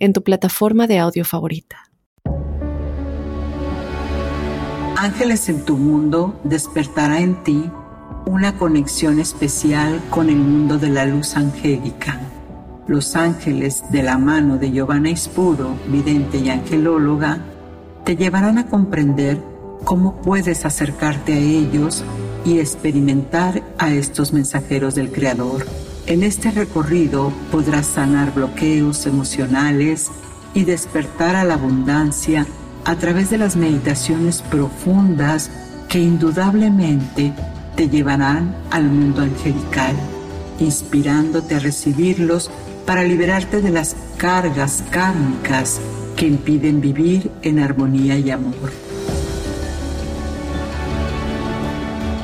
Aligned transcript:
en 0.00 0.12
tu 0.12 0.22
plataforma 0.24 0.86
de 0.86 0.98
audio 0.98 1.24
favorita. 1.24 1.90
Ángeles 4.96 5.48
en 5.48 5.64
tu 5.64 5.76
mundo 5.76 6.40
despertará 6.44 7.20
en 7.20 7.42
ti 7.44 7.70
una 8.26 8.58
conexión 8.58 9.18
especial 9.18 10.00
con 10.10 10.28
el 10.28 10.36
mundo 10.36 10.78
de 10.78 10.90
la 10.90 11.06
luz 11.06 11.36
angélica. 11.36 12.20
Los 12.86 13.14
ángeles 13.14 13.84
de 13.92 14.02
la 14.02 14.18
mano 14.18 14.58
de 14.58 14.72
Giovanna 14.72 15.10
Ispuro, 15.10 15.76
vidente 15.86 16.38
y 16.38 16.50
angelóloga, 16.50 17.38
te 18.04 18.16
llevarán 18.16 18.58
a 18.58 18.66
comprender 18.66 19.40
cómo 19.84 20.20
puedes 20.20 20.64
acercarte 20.64 21.34
a 21.34 21.38
ellos 21.38 22.04
y 22.44 22.58
experimentar 22.58 23.62
a 23.78 23.92
estos 23.92 24.32
mensajeros 24.32 24.94
del 24.94 25.12
Creador 25.12 25.64
en 26.10 26.24
este 26.24 26.50
recorrido 26.50 27.32
podrás 27.52 27.86
sanar 27.86 28.34
bloqueos 28.34 29.06
emocionales 29.06 30.10
y 30.54 30.64
despertar 30.64 31.36
a 31.36 31.44
la 31.44 31.54
abundancia 31.54 32.46
a 32.84 32.96
través 32.96 33.30
de 33.30 33.38
las 33.38 33.54
meditaciones 33.54 34.42
profundas 34.42 35.52
que 35.88 36.00
indudablemente 36.00 37.32
te 37.76 37.88
llevarán 37.88 38.56
al 38.72 38.84
mundo 38.90 39.22
angelical, 39.22 39.94
inspirándote 40.58 41.54
a 41.54 41.60
recibirlos 41.60 42.50
para 42.86 43.04
liberarte 43.04 43.62
de 43.62 43.70
las 43.70 43.94
cargas 44.16 44.82
kármicas 44.90 45.80
que 46.16 46.26
impiden 46.26 46.80
vivir 46.80 47.30
en 47.42 47.60
armonía 47.60 48.18
y 48.18 48.32
amor. 48.32 48.89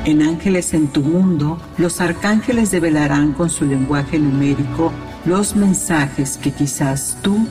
En 0.06 0.22
Ángeles 0.22 0.72
en 0.72 0.86
tu 0.86 1.02
mundo, 1.02 1.58
los 1.78 2.00
arcángeles 2.00 2.70
develarán 2.70 3.32
con 3.32 3.50
su 3.50 3.64
lenguaje 3.64 4.20
numérico 4.20 4.92
los 5.24 5.56
mensajes 5.56 6.36
que 6.36 6.52
quizás 6.52 7.18
tú 7.22 7.44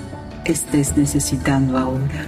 estés 0.45 0.95
necesitando 0.95 1.77
ahora. 1.77 2.25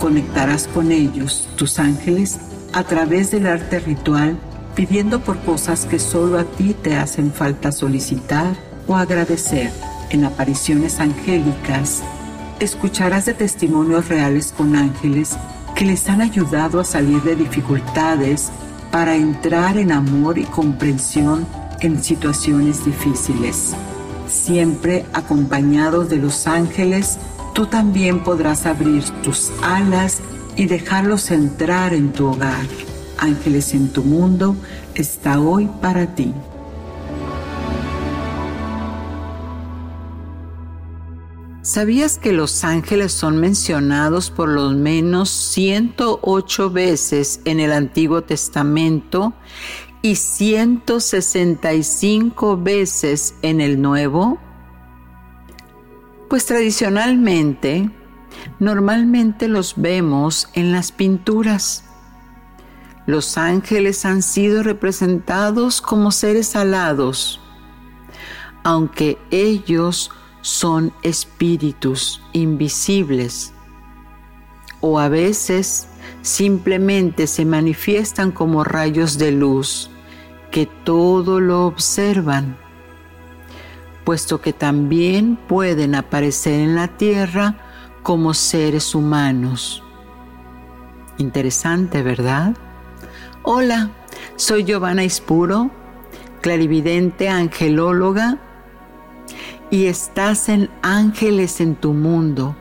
Conectarás 0.00 0.66
con 0.66 0.90
ellos, 0.90 1.46
tus 1.56 1.78
ángeles, 1.78 2.38
a 2.72 2.84
través 2.84 3.32
del 3.32 3.46
arte 3.46 3.80
ritual, 3.80 4.38
pidiendo 4.74 5.20
por 5.20 5.38
cosas 5.40 5.84
que 5.84 5.98
solo 5.98 6.38
a 6.38 6.44
ti 6.44 6.72
te 6.72 6.96
hacen 6.96 7.30
falta 7.30 7.70
solicitar 7.70 8.56
o 8.86 8.96
agradecer. 8.96 9.70
En 10.08 10.24
apariciones 10.24 11.00
angélicas, 11.00 12.02
escucharás 12.60 13.26
de 13.26 13.34
testimonios 13.34 14.08
reales 14.08 14.54
con 14.56 14.74
ángeles 14.74 15.36
que 15.74 15.84
les 15.84 16.08
han 16.08 16.22
ayudado 16.22 16.80
a 16.80 16.84
salir 16.84 17.20
de 17.24 17.36
dificultades 17.36 18.50
para 18.94 19.16
entrar 19.16 19.76
en 19.76 19.90
amor 19.90 20.38
y 20.38 20.44
comprensión 20.44 21.48
en 21.80 22.00
situaciones 22.00 22.84
difíciles. 22.84 23.74
Siempre 24.28 25.04
acompañados 25.12 26.08
de 26.08 26.18
los 26.18 26.46
ángeles, 26.46 27.18
tú 27.54 27.66
también 27.66 28.22
podrás 28.22 28.66
abrir 28.66 29.02
tus 29.24 29.50
alas 29.64 30.20
y 30.54 30.66
dejarlos 30.66 31.32
entrar 31.32 31.92
en 31.92 32.12
tu 32.12 32.28
hogar. 32.28 32.68
Ángeles 33.18 33.74
en 33.74 33.88
tu 33.88 34.04
mundo 34.04 34.54
está 34.94 35.40
hoy 35.40 35.68
para 35.82 36.14
ti. 36.14 36.32
¿Sabías 41.74 42.18
que 42.18 42.32
los 42.32 42.62
ángeles 42.62 43.12
son 43.12 43.38
mencionados 43.38 44.30
por 44.30 44.48
lo 44.48 44.70
menos 44.70 45.28
108 45.28 46.70
veces 46.70 47.40
en 47.44 47.58
el 47.58 47.72
Antiguo 47.72 48.22
Testamento 48.22 49.32
y 50.00 50.14
165 50.14 52.58
veces 52.58 53.34
en 53.42 53.60
el 53.60 53.82
Nuevo? 53.82 54.38
Pues 56.30 56.46
tradicionalmente, 56.46 57.90
normalmente 58.60 59.48
los 59.48 59.74
vemos 59.76 60.48
en 60.52 60.70
las 60.70 60.92
pinturas. 60.92 61.86
Los 63.04 63.36
ángeles 63.36 64.04
han 64.04 64.22
sido 64.22 64.62
representados 64.62 65.80
como 65.80 66.12
seres 66.12 66.54
alados, 66.54 67.40
aunque 68.62 69.18
ellos 69.32 70.12
son 70.44 70.92
espíritus 71.02 72.20
invisibles 72.34 73.54
o 74.82 74.98
a 74.98 75.08
veces 75.08 75.88
simplemente 76.20 77.26
se 77.26 77.46
manifiestan 77.46 78.30
como 78.30 78.62
rayos 78.62 79.16
de 79.16 79.32
luz 79.32 79.90
que 80.50 80.66
todo 80.66 81.40
lo 81.40 81.64
observan, 81.64 82.58
puesto 84.04 84.42
que 84.42 84.52
también 84.52 85.36
pueden 85.48 85.94
aparecer 85.94 86.60
en 86.60 86.74
la 86.74 86.88
tierra 86.88 87.56
como 88.02 88.34
seres 88.34 88.94
humanos. 88.94 89.82
Interesante, 91.16 92.02
¿verdad? 92.02 92.54
Hola, 93.44 93.92
soy 94.36 94.64
Giovanna 94.64 95.04
Ispuro, 95.04 95.70
clarividente 96.42 97.30
angelóloga 97.30 98.40
y 99.74 99.88
estás 99.88 100.48
en 100.48 100.70
Ángeles 100.82 101.60
en 101.60 101.74
tu 101.74 101.94
mundo, 101.94 102.54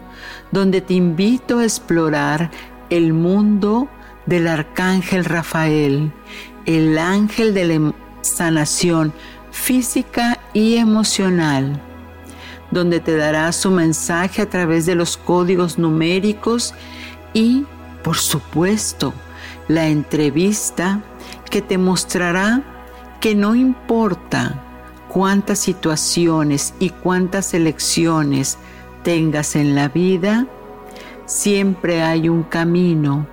donde 0.51 0.81
te 0.81 0.95
invito 0.95 1.59
a 1.59 1.63
explorar 1.63 2.49
el 2.89 3.13
mundo 3.13 3.87
del 4.25 4.47
arcángel 4.47 5.23
Rafael, 5.23 6.11
el 6.65 6.97
ángel 6.97 7.53
de 7.53 7.65
la 7.65 7.93
sanación 8.21 9.13
física 9.51 10.39
y 10.53 10.77
emocional, 10.77 11.79
donde 12.71 12.99
te 12.99 13.15
dará 13.15 13.51
su 13.51 13.69
mensaje 13.69 14.41
a 14.41 14.49
través 14.49 14.87
de 14.87 14.95
los 14.95 15.15
códigos 15.15 15.77
numéricos 15.77 16.73
y, 17.31 17.63
por 18.03 18.17
supuesto, 18.17 19.13
la 19.67 19.87
entrevista 19.87 20.99
que 21.51 21.61
te 21.61 21.77
mostrará 21.77 22.63
que 23.21 23.35
no 23.35 23.53
importa 23.53 24.62
cuántas 25.13 25.59
situaciones 25.59 26.73
y 26.79 26.89
cuántas 26.89 27.53
elecciones 27.53 28.57
tengas 29.03 29.55
en 29.55 29.75
la 29.75 29.87
vida, 29.87 30.47
siempre 31.25 32.01
hay 32.01 32.29
un 32.29 32.41
camino 32.41 33.27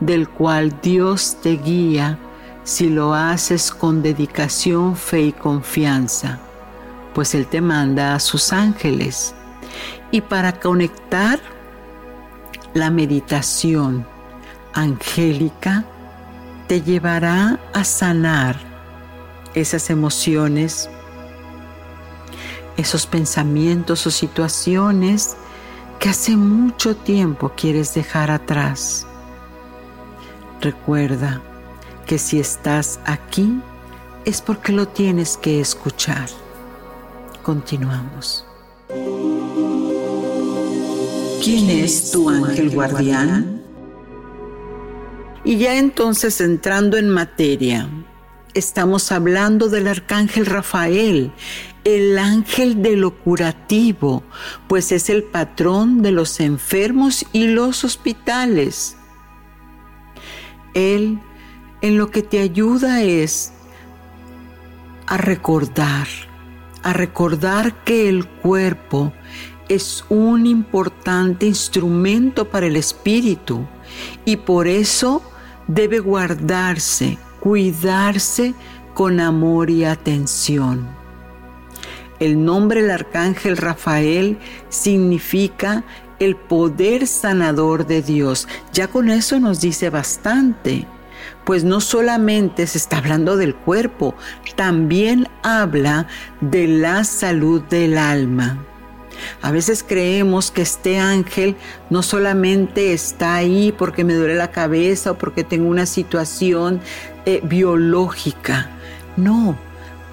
del 0.00 0.28
cual 0.28 0.80
Dios 0.82 1.36
te 1.40 1.56
guía 1.56 2.18
si 2.64 2.90
lo 2.90 3.14
haces 3.14 3.70
con 3.70 4.02
dedicación, 4.02 4.96
fe 4.96 5.22
y 5.22 5.32
confianza, 5.32 6.40
pues 7.14 7.34
Él 7.36 7.46
te 7.46 7.60
manda 7.60 8.14
a 8.14 8.20
sus 8.20 8.52
ángeles. 8.52 9.32
Y 10.10 10.22
para 10.22 10.58
conectar 10.58 11.38
la 12.74 12.90
meditación 12.90 14.04
angélica, 14.74 15.84
te 16.66 16.82
llevará 16.82 17.60
a 17.72 17.84
sanar 17.84 18.56
esas 19.54 19.90
emociones 19.90 20.88
esos 22.80 23.06
pensamientos 23.06 24.06
o 24.06 24.10
situaciones 24.10 25.36
que 25.98 26.08
hace 26.08 26.36
mucho 26.36 26.96
tiempo 26.96 27.52
quieres 27.54 27.94
dejar 27.94 28.30
atrás. 28.30 29.06
Recuerda 30.60 31.42
que 32.06 32.18
si 32.18 32.40
estás 32.40 32.98
aquí 33.04 33.60
es 34.24 34.40
porque 34.40 34.72
lo 34.72 34.88
tienes 34.88 35.36
que 35.36 35.60
escuchar. 35.60 36.28
Continuamos. 37.42 38.44
¿Quién 41.42 41.70
es 41.70 42.10
tu 42.10 42.28
ángel 42.28 42.70
guardián? 42.70 43.62
Y 45.44 45.56
ya 45.56 45.76
entonces 45.76 46.40
entrando 46.40 46.98
en 46.98 47.08
materia, 47.08 47.88
estamos 48.52 49.10
hablando 49.10 49.68
del 49.68 49.88
arcángel 49.88 50.46
Rafael, 50.46 51.32
el 51.84 52.18
ángel 52.18 52.82
de 52.82 52.96
lo 52.96 53.14
curativo, 53.16 54.22
pues 54.68 54.92
es 54.92 55.10
el 55.10 55.22
patrón 55.24 56.02
de 56.02 56.12
los 56.12 56.40
enfermos 56.40 57.24
y 57.32 57.46
los 57.48 57.84
hospitales. 57.84 58.96
Él 60.74 61.18
en 61.82 61.96
lo 61.96 62.10
que 62.10 62.22
te 62.22 62.40
ayuda 62.40 63.02
es 63.02 63.52
a 65.06 65.16
recordar, 65.16 66.06
a 66.82 66.92
recordar 66.92 67.84
que 67.84 68.08
el 68.08 68.26
cuerpo 68.26 69.12
es 69.68 70.04
un 70.08 70.46
importante 70.46 71.46
instrumento 71.46 72.48
para 72.48 72.66
el 72.66 72.76
espíritu 72.76 73.66
y 74.24 74.36
por 74.36 74.66
eso 74.68 75.22
debe 75.68 76.00
guardarse, 76.00 77.18
cuidarse 77.40 78.54
con 78.94 79.20
amor 79.20 79.70
y 79.70 79.84
atención. 79.84 80.99
El 82.20 82.44
nombre 82.44 82.82
del 82.82 82.90
arcángel 82.90 83.56
Rafael 83.56 84.38
significa 84.68 85.84
el 86.18 86.36
poder 86.36 87.06
sanador 87.06 87.86
de 87.86 88.02
Dios. 88.02 88.46
Ya 88.72 88.88
con 88.88 89.08
eso 89.08 89.40
nos 89.40 89.60
dice 89.60 89.88
bastante, 89.88 90.86
pues 91.44 91.64
no 91.64 91.80
solamente 91.80 92.66
se 92.66 92.76
está 92.76 92.98
hablando 92.98 93.38
del 93.38 93.54
cuerpo, 93.56 94.14
también 94.54 95.28
habla 95.42 96.06
de 96.42 96.68
la 96.68 97.04
salud 97.04 97.62
del 97.62 97.96
alma. 97.96 98.64
A 99.42 99.50
veces 99.50 99.82
creemos 99.82 100.50
que 100.50 100.62
este 100.62 100.98
ángel 100.98 101.56
no 101.88 102.02
solamente 102.02 102.92
está 102.92 103.34
ahí 103.34 103.72
porque 103.76 104.04
me 104.04 104.14
duele 104.14 104.34
la 104.34 104.50
cabeza 104.50 105.12
o 105.12 105.18
porque 105.18 105.44
tengo 105.44 105.68
una 105.68 105.86
situación 105.86 106.80
eh, 107.24 107.40
biológica. 107.44 108.70
No, 109.16 109.58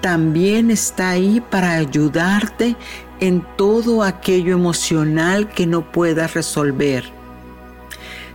también 0.00 0.70
está 0.70 1.10
ahí 1.10 1.40
para 1.40 1.74
ayudarte 1.74 2.76
en 3.20 3.44
todo 3.56 4.02
aquello 4.02 4.52
emocional 4.52 5.48
que 5.48 5.66
no 5.66 5.90
puedas 5.90 6.34
resolver. 6.34 7.04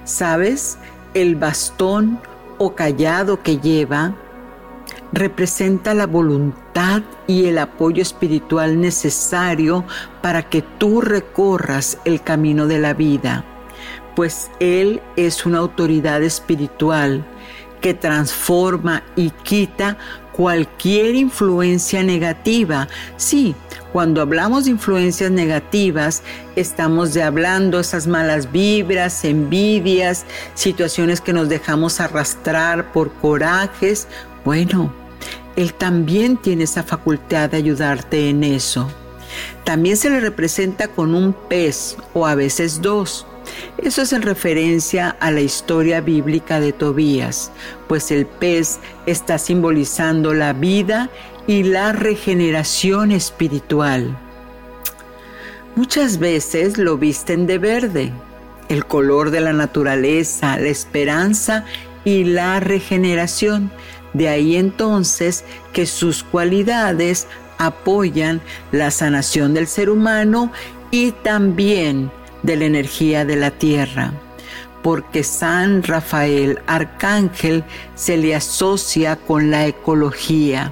¿Sabes? 0.03 0.77
El 1.13 1.35
bastón 1.35 2.19
o 2.57 2.75
callado 2.75 3.41
que 3.41 3.59
lleva 3.59 4.15
representa 5.13 5.93
la 5.93 6.07
voluntad 6.07 7.03
y 7.27 7.45
el 7.45 7.59
apoyo 7.59 8.01
espiritual 8.01 8.81
necesario 8.81 9.85
para 10.21 10.49
que 10.49 10.61
tú 10.61 11.01
recorras 11.01 11.99
el 12.03 12.21
camino 12.21 12.67
de 12.67 12.79
la 12.79 12.93
vida, 12.93 13.45
pues 14.15 14.49
Él 14.59 15.01
es 15.15 15.45
una 15.45 15.59
autoridad 15.59 16.23
espiritual 16.23 17.25
que 17.79 17.93
transforma 17.93 19.03
y 19.15 19.29
quita 19.29 19.97
cualquier 20.33 21.15
influencia 21.15 22.03
negativa. 22.03 22.87
Sí, 23.17 23.55
cuando 23.93 24.21
hablamos 24.21 24.65
de 24.65 24.71
influencias 24.71 25.31
negativas, 25.31 26.23
estamos 26.55 27.13
de 27.13 27.23
hablando 27.23 27.79
esas 27.79 28.07
malas 28.07 28.51
vibras, 28.51 29.23
envidias, 29.23 30.25
situaciones 30.55 31.21
que 31.21 31.31
nos 31.31 31.47
dejamos 31.47 31.99
arrastrar 31.99 32.91
por 32.91 33.13
corajes. 33.13 34.07
Bueno, 34.43 34.91
él 35.55 35.73
también 35.73 36.37
tiene 36.37 36.63
esa 36.63 36.83
facultad 36.83 37.51
de 37.51 37.57
ayudarte 37.57 38.29
en 38.29 38.43
eso. 38.43 38.89
También 39.63 39.97
se 39.97 40.09
le 40.09 40.19
representa 40.19 40.87
con 40.87 41.13
un 41.13 41.33
pez 41.33 41.95
o 42.13 42.25
a 42.25 42.35
veces 42.35 42.81
dos. 42.81 43.27
Eso 43.77 44.01
es 44.01 44.13
en 44.13 44.21
referencia 44.21 45.15
a 45.19 45.31
la 45.31 45.41
historia 45.41 46.01
bíblica 46.01 46.59
de 46.59 46.73
Tobías, 46.73 47.51
pues 47.87 48.11
el 48.11 48.25
pez 48.25 48.79
está 49.05 49.37
simbolizando 49.37 50.33
la 50.33 50.53
vida 50.53 51.09
y 51.47 51.63
la 51.63 51.91
regeneración 51.91 53.11
espiritual. 53.11 54.17
Muchas 55.75 56.19
veces 56.19 56.77
lo 56.77 56.97
visten 56.97 57.47
de 57.47 57.57
verde, 57.57 58.13
el 58.69 58.85
color 58.85 59.31
de 59.31 59.41
la 59.41 59.53
naturaleza, 59.53 60.57
la 60.57 60.67
esperanza 60.67 61.65
y 62.05 62.23
la 62.23 62.59
regeneración, 62.59 63.71
de 64.13 64.29
ahí 64.29 64.55
entonces 64.55 65.43
que 65.73 65.85
sus 65.85 66.23
cualidades 66.23 67.27
apoyan 67.57 68.41
la 68.71 68.91
sanación 68.91 69.53
del 69.53 69.67
ser 69.67 69.89
humano 69.89 70.51
y 70.91 71.11
también 71.11 72.11
de 72.43 72.57
la 72.57 72.65
energía 72.65 73.25
de 73.25 73.35
la 73.35 73.51
tierra, 73.51 74.13
porque 74.83 75.23
San 75.23 75.81
Rafael 75.81 76.59
Arcángel 76.67 77.63
se 77.95 78.17
le 78.17 78.35
asocia 78.35 79.15
con 79.15 79.49
la 79.49 79.65
ecología 79.65 80.71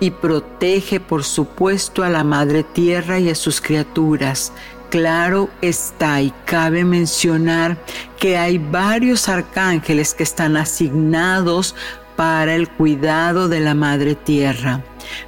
y 0.00 0.10
protege 0.10 0.98
por 0.98 1.22
supuesto 1.22 2.02
a 2.02 2.08
la 2.08 2.24
Madre 2.24 2.64
Tierra 2.64 3.18
y 3.18 3.30
a 3.30 3.34
sus 3.34 3.60
criaturas, 3.60 4.52
claro 4.90 5.48
está 5.60 6.20
y 6.20 6.32
cabe 6.44 6.84
mencionar 6.84 7.76
que 8.18 8.36
hay 8.36 8.58
varios 8.58 9.28
arcángeles 9.28 10.14
que 10.14 10.22
están 10.22 10.56
asignados 10.56 11.74
para 12.16 12.54
el 12.54 12.68
cuidado 12.68 13.48
de 13.48 13.60
la 13.60 13.74
Madre 13.74 14.14
Tierra. 14.14 14.82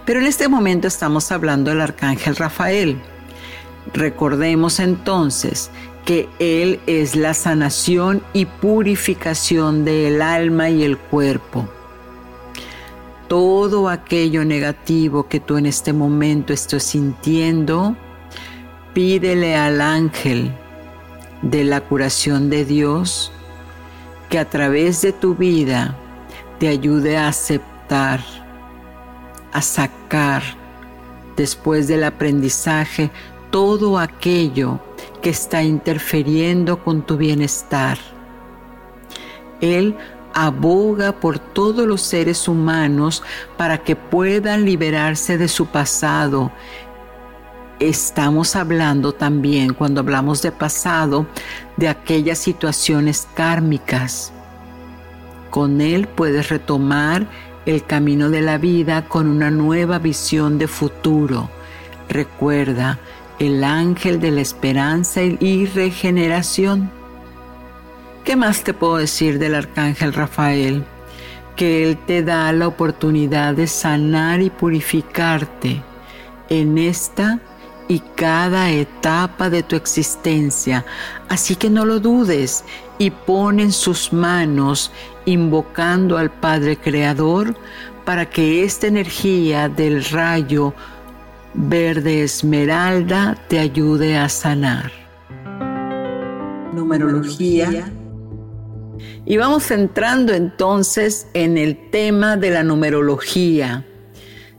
Pero 0.04 0.20
en 0.20 0.26
este 0.26 0.48
momento 0.48 0.86
estamos 0.86 1.32
hablando 1.32 1.70
del 1.70 1.80
Arcángel 1.80 2.36
Rafael. 2.36 3.00
Recordemos 3.94 4.80
entonces 4.80 5.70
que 6.04 6.28
Él 6.40 6.80
es 6.86 7.14
la 7.14 7.32
sanación 7.32 8.22
y 8.32 8.44
purificación 8.44 9.84
del 9.84 10.20
alma 10.20 10.68
y 10.68 10.82
el 10.82 10.98
cuerpo. 10.98 11.68
Todo 13.28 13.88
aquello 13.88 14.44
negativo 14.44 15.28
que 15.28 15.38
tú 15.40 15.56
en 15.56 15.66
este 15.66 15.92
momento 15.92 16.52
estés 16.52 16.82
sintiendo, 16.82 17.96
pídele 18.92 19.56
al 19.56 19.80
ángel 19.80 20.52
de 21.42 21.62
la 21.62 21.80
curación 21.80 22.50
de 22.50 22.64
Dios 22.64 23.32
que 24.28 24.40
a 24.40 24.50
través 24.50 25.02
de 25.02 25.12
tu 25.12 25.36
vida 25.36 25.96
te 26.58 26.66
ayude 26.66 27.16
a 27.16 27.28
aceptar, 27.28 28.20
a 29.52 29.62
sacar 29.62 30.42
después 31.36 31.86
del 31.86 32.04
aprendizaje 32.04 33.10
todo 33.54 34.00
aquello 34.00 34.80
que 35.22 35.30
está 35.30 35.62
interfiriendo 35.62 36.82
con 36.82 37.02
tu 37.02 37.16
bienestar. 37.16 37.98
Él 39.60 39.96
aboga 40.34 41.12
por 41.12 41.38
todos 41.38 41.86
los 41.86 42.02
seres 42.02 42.48
humanos 42.48 43.22
para 43.56 43.78
que 43.78 43.94
puedan 43.94 44.64
liberarse 44.64 45.38
de 45.38 45.46
su 45.46 45.66
pasado. 45.66 46.50
Estamos 47.78 48.56
hablando 48.56 49.12
también, 49.12 49.72
cuando 49.72 50.00
hablamos 50.00 50.42
de 50.42 50.50
pasado, 50.50 51.24
de 51.76 51.86
aquellas 51.86 52.38
situaciones 52.38 53.28
kármicas 53.36 54.32
con 55.50 55.80
Él 55.80 56.08
puedes 56.08 56.48
retomar 56.48 57.28
el 57.66 57.84
camino 57.84 58.30
de 58.30 58.42
la 58.42 58.58
vida 58.58 59.06
con 59.06 59.28
una 59.28 59.52
nueva 59.52 60.00
visión 60.00 60.58
de 60.58 60.66
futuro. 60.66 61.48
Recuerda, 62.08 62.98
el 63.38 63.64
ángel 63.64 64.20
de 64.20 64.30
la 64.30 64.40
esperanza 64.40 65.22
y 65.22 65.66
regeneración. 65.66 66.90
¿Qué 68.24 68.36
más 68.36 68.64
te 68.64 68.72
puedo 68.72 68.96
decir 68.96 69.38
del 69.38 69.54
arcángel 69.54 70.12
Rafael? 70.12 70.84
Que 71.56 71.84
Él 71.84 71.98
te 72.06 72.22
da 72.22 72.52
la 72.52 72.68
oportunidad 72.68 73.54
de 73.54 73.66
sanar 73.66 74.40
y 74.40 74.50
purificarte 74.50 75.82
en 76.48 76.78
esta 76.78 77.40
y 77.88 78.00
cada 78.14 78.70
etapa 78.70 79.50
de 79.50 79.62
tu 79.62 79.76
existencia. 79.76 80.84
Así 81.28 81.56
que 81.56 81.68
no 81.70 81.84
lo 81.84 82.00
dudes 82.00 82.64
y 82.98 83.10
pon 83.10 83.60
en 83.60 83.72
sus 83.72 84.12
manos 84.12 84.90
invocando 85.26 86.16
al 86.16 86.30
Padre 86.30 86.76
Creador 86.76 87.54
para 88.04 88.28
que 88.28 88.64
esta 88.64 88.86
energía 88.86 89.68
del 89.68 90.04
rayo 90.04 90.74
verde 91.54 92.22
esmeralda 92.22 93.38
te 93.48 93.58
ayude 93.58 94.16
a 94.16 94.28
sanar. 94.28 94.90
Numerología. 96.72 97.92
Y 99.24 99.36
vamos 99.36 99.70
entrando 99.70 100.34
entonces 100.34 101.28
en 101.32 101.56
el 101.56 101.90
tema 101.90 102.36
de 102.36 102.50
la 102.50 102.62
numerología. 102.62 103.84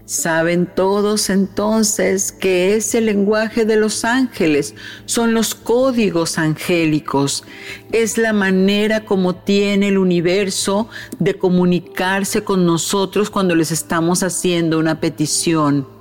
Saben 0.06 0.68
todos 0.68 1.32
entonces 1.32 2.32
que 2.32 2.76
es 2.76 2.94
el 2.94 3.08
lenguaje 3.08 3.66
de 3.66 3.76
los 3.76 4.06
ángeles, 4.06 4.76
son 5.06 5.34
los 5.34 5.56
códigos 5.56 6.38
angélicos, 6.38 7.44
es 7.92 8.20
la 8.20 8.32
manera 8.32 9.04
como 9.04 9.34
tiene 9.34 9.88
el 9.88 9.98
universo 9.98 10.90
de 11.18 11.34
comunicarse 11.40 12.44
con 12.44 12.68
nosotros 12.68 13.32
cuando 13.32 13.56
les 13.56 13.72
estamos 13.72 14.22
haciendo 14.22 14.78
una 14.78 15.00
petición. 15.00 15.95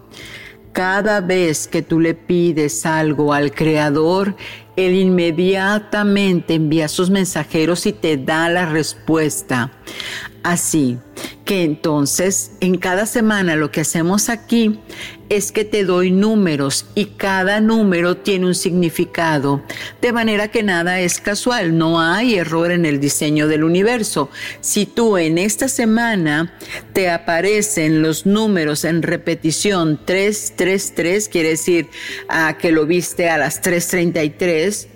Cada 0.75 1.21
vez 1.21 1.69
que 1.69 1.83
tú 1.83 2.01
le 2.01 2.15
pides 2.15 2.85
algo 2.85 3.33
al 3.33 3.53
Creador, 3.53 4.35
Él 4.75 4.95
inmediatamente 4.95 6.55
envía 6.55 6.89
sus 6.89 7.11
mensajeros 7.11 7.87
y 7.87 7.93
te 7.93 8.17
da 8.17 8.49
la 8.49 8.67
respuesta. 8.67 9.71
Así 10.43 10.99
que 11.45 11.63
entonces 11.63 12.57
en 12.59 12.77
cada 12.77 13.07
semana 13.07 13.55
lo 13.55 13.71
que 13.71 13.83
hacemos 13.83 14.29
aquí 14.29 14.81
es 15.29 15.53
que 15.53 15.65
te 15.65 15.85
doy 15.85 16.11
números 16.11 16.87
y 16.95 17.07
cada 17.07 17.61
número 17.61 18.17
tiene 18.17 18.47
un 18.47 18.55
significado, 18.55 19.63
de 20.01 20.13
manera 20.13 20.49
que 20.49 20.63
nada 20.63 21.01
es 21.01 21.21
casual, 21.21 21.77
no 21.77 22.01
hay 22.01 22.37
error 22.37 22.71
en 22.71 22.87
el 22.87 23.01
diseño 23.01 23.49
del 23.49 23.65
universo. 23.65 24.31
Si 24.61 24.87
tú 24.87 25.17
en 25.19 25.39
esta 25.39 25.69
semana 25.69 26.55
te 26.93 27.11
aparecen 27.11 28.03
los 28.03 28.27
números 28.27 28.85
en 28.85 29.03
repetición 29.03 30.01
333, 30.05 31.29
quiere 31.29 31.51
decir 31.51 31.89
ah, 32.29 32.57
que 32.59 32.73
lo 32.73 32.87
viste 32.87 33.29
a 33.29 33.39
las 33.39 33.61
333, 33.61 34.89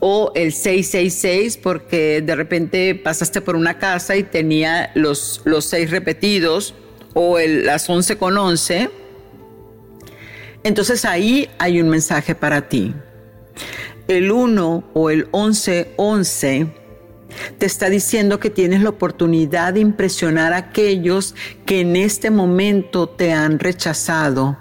o 0.00 0.32
el 0.34 0.52
666 0.52 1.58
porque 1.58 2.22
de 2.22 2.34
repente 2.34 2.94
pasaste 2.94 3.40
por 3.40 3.54
una 3.54 3.78
casa 3.78 4.16
y 4.16 4.24
tenía 4.24 4.90
los, 4.94 5.40
los 5.44 5.64
seis 5.64 5.90
repetidos 5.90 6.74
o 7.14 7.38
el, 7.38 7.66
las 7.66 7.88
11 7.88 8.16
con 8.16 8.36
11. 8.36 8.90
Entonces 10.64 11.04
ahí 11.04 11.48
hay 11.58 11.80
un 11.80 11.88
mensaje 11.88 12.34
para 12.34 12.68
ti. 12.68 12.94
El 14.08 14.30
1 14.30 14.84
o 14.92 15.10
el 15.10 15.28
1111 15.32 16.66
te 17.58 17.66
está 17.66 17.88
diciendo 17.88 18.38
que 18.38 18.50
tienes 18.50 18.82
la 18.82 18.90
oportunidad 18.90 19.74
de 19.74 19.80
impresionar 19.80 20.52
a 20.52 20.58
aquellos 20.58 21.34
que 21.64 21.80
en 21.80 21.96
este 21.96 22.30
momento 22.30 23.08
te 23.08 23.32
han 23.32 23.58
rechazado 23.58 24.58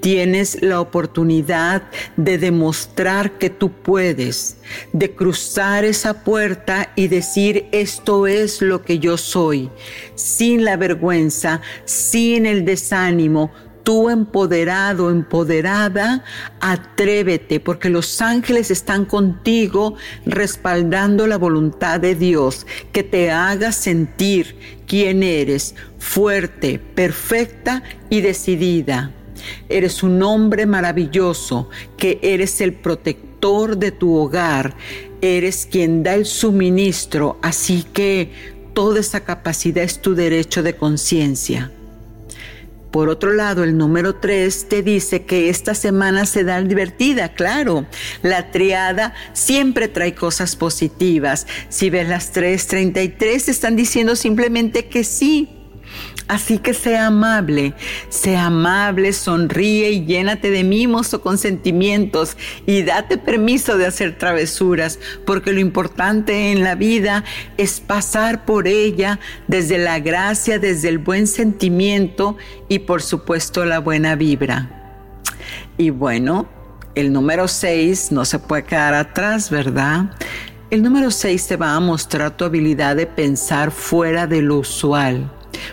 Tienes 0.00 0.62
la 0.62 0.80
oportunidad 0.80 1.82
de 2.16 2.38
demostrar 2.38 3.32
que 3.32 3.50
tú 3.50 3.70
puedes, 3.70 4.56
de 4.92 5.14
cruzar 5.14 5.84
esa 5.84 6.24
puerta 6.24 6.90
y 6.96 7.08
decir 7.08 7.66
esto 7.70 8.26
es 8.26 8.62
lo 8.62 8.82
que 8.82 8.98
yo 8.98 9.18
soy, 9.18 9.70
sin 10.14 10.64
la 10.64 10.76
vergüenza, 10.76 11.60
sin 11.84 12.46
el 12.46 12.64
desánimo, 12.64 13.52
tú 13.90 14.08
empoderado, 14.08 15.10
empoderada, 15.10 16.22
atrévete, 16.60 17.58
porque 17.58 17.88
los 17.88 18.22
ángeles 18.22 18.70
están 18.70 19.04
contigo 19.04 19.96
respaldando 20.24 21.26
la 21.26 21.38
voluntad 21.38 21.98
de 21.98 22.14
Dios, 22.14 22.68
que 22.92 23.02
te 23.02 23.32
haga 23.32 23.72
sentir 23.72 24.54
quién 24.86 25.24
eres, 25.24 25.74
fuerte, 25.98 26.78
perfecta 26.78 27.82
y 28.08 28.20
decidida. 28.20 29.10
Eres 29.68 30.04
un 30.04 30.22
hombre 30.22 30.66
maravilloso, 30.66 31.68
que 31.96 32.20
eres 32.22 32.60
el 32.60 32.74
protector 32.74 33.76
de 33.76 33.90
tu 33.90 34.14
hogar, 34.14 34.76
eres 35.20 35.66
quien 35.66 36.04
da 36.04 36.14
el 36.14 36.26
suministro, 36.26 37.40
así 37.42 37.84
que 37.92 38.60
toda 38.72 39.00
esa 39.00 39.24
capacidad 39.24 39.82
es 39.82 40.00
tu 40.00 40.14
derecho 40.14 40.62
de 40.62 40.76
conciencia. 40.76 41.72
Por 42.90 43.08
otro 43.08 43.32
lado, 43.32 43.62
el 43.62 43.76
número 43.76 44.16
3 44.16 44.68
te 44.68 44.82
dice 44.82 45.24
que 45.24 45.48
esta 45.48 45.74
semana 45.74 46.26
se 46.26 46.42
da 46.42 46.60
divertida, 46.60 47.28
claro. 47.34 47.86
La 48.22 48.50
triada 48.50 49.14
siempre 49.32 49.86
trae 49.86 50.14
cosas 50.14 50.56
positivas. 50.56 51.46
Si 51.68 51.88
ves 51.88 52.08
las 52.08 52.34
3.33, 52.34 53.48
están 53.48 53.76
diciendo 53.76 54.16
simplemente 54.16 54.86
que 54.86 55.04
sí, 55.04 55.59
Así 56.30 56.58
que 56.58 56.74
sea 56.74 57.08
amable, 57.08 57.74
sea 58.08 58.46
amable, 58.46 59.12
sonríe 59.12 59.90
y 59.90 60.06
llénate 60.06 60.52
de 60.52 60.62
mimos 60.62 61.12
o 61.12 61.22
consentimientos 61.22 62.36
y 62.66 62.82
date 62.82 63.18
permiso 63.18 63.76
de 63.76 63.86
hacer 63.86 64.16
travesuras, 64.16 65.00
porque 65.26 65.52
lo 65.52 65.58
importante 65.58 66.52
en 66.52 66.62
la 66.62 66.76
vida 66.76 67.24
es 67.56 67.80
pasar 67.80 68.44
por 68.44 68.68
ella 68.68 69.18
desde 69.48 69.78
la 69.78 69.98
gracia, 69.98 70.60
desde 70.60 70.88
el 70.88 70.98
buen 70.98 71.26
sentimiento 71.26 72.36
y 72.68 72.78
por 72.78 73.02
supuesto 73.02 73.64
la 73.64 73.80
buena 73.80 74.14
vibra. 74.14 75.02
Y 75.78 75.90
bueno, 75.90 76.48
el 76.94 77.12
número 77.12 77.48
6 77.48 78.12
no 78.12 78.24
se 78.24 78.38
puede 78.38 78.62
quedar 78.62 78.94
atrás, 78.94 79.50
¿verdad? 79.50 80.12
El 80.70 80.84
número 80.84 81.10
6 81.10 81.48
te 81.48 81.56
va 81.56 81.74
a 81.74 81.80
mostrar 81.80 82.36
tu 82.36 82.44
habilidad 82.44 82.94
de 82.94 83.08
pensar 83.08 83.72
fuera 83.72 84.28
de 84.28 84.42
lo 84.42 84.58
usual 84.58 85.28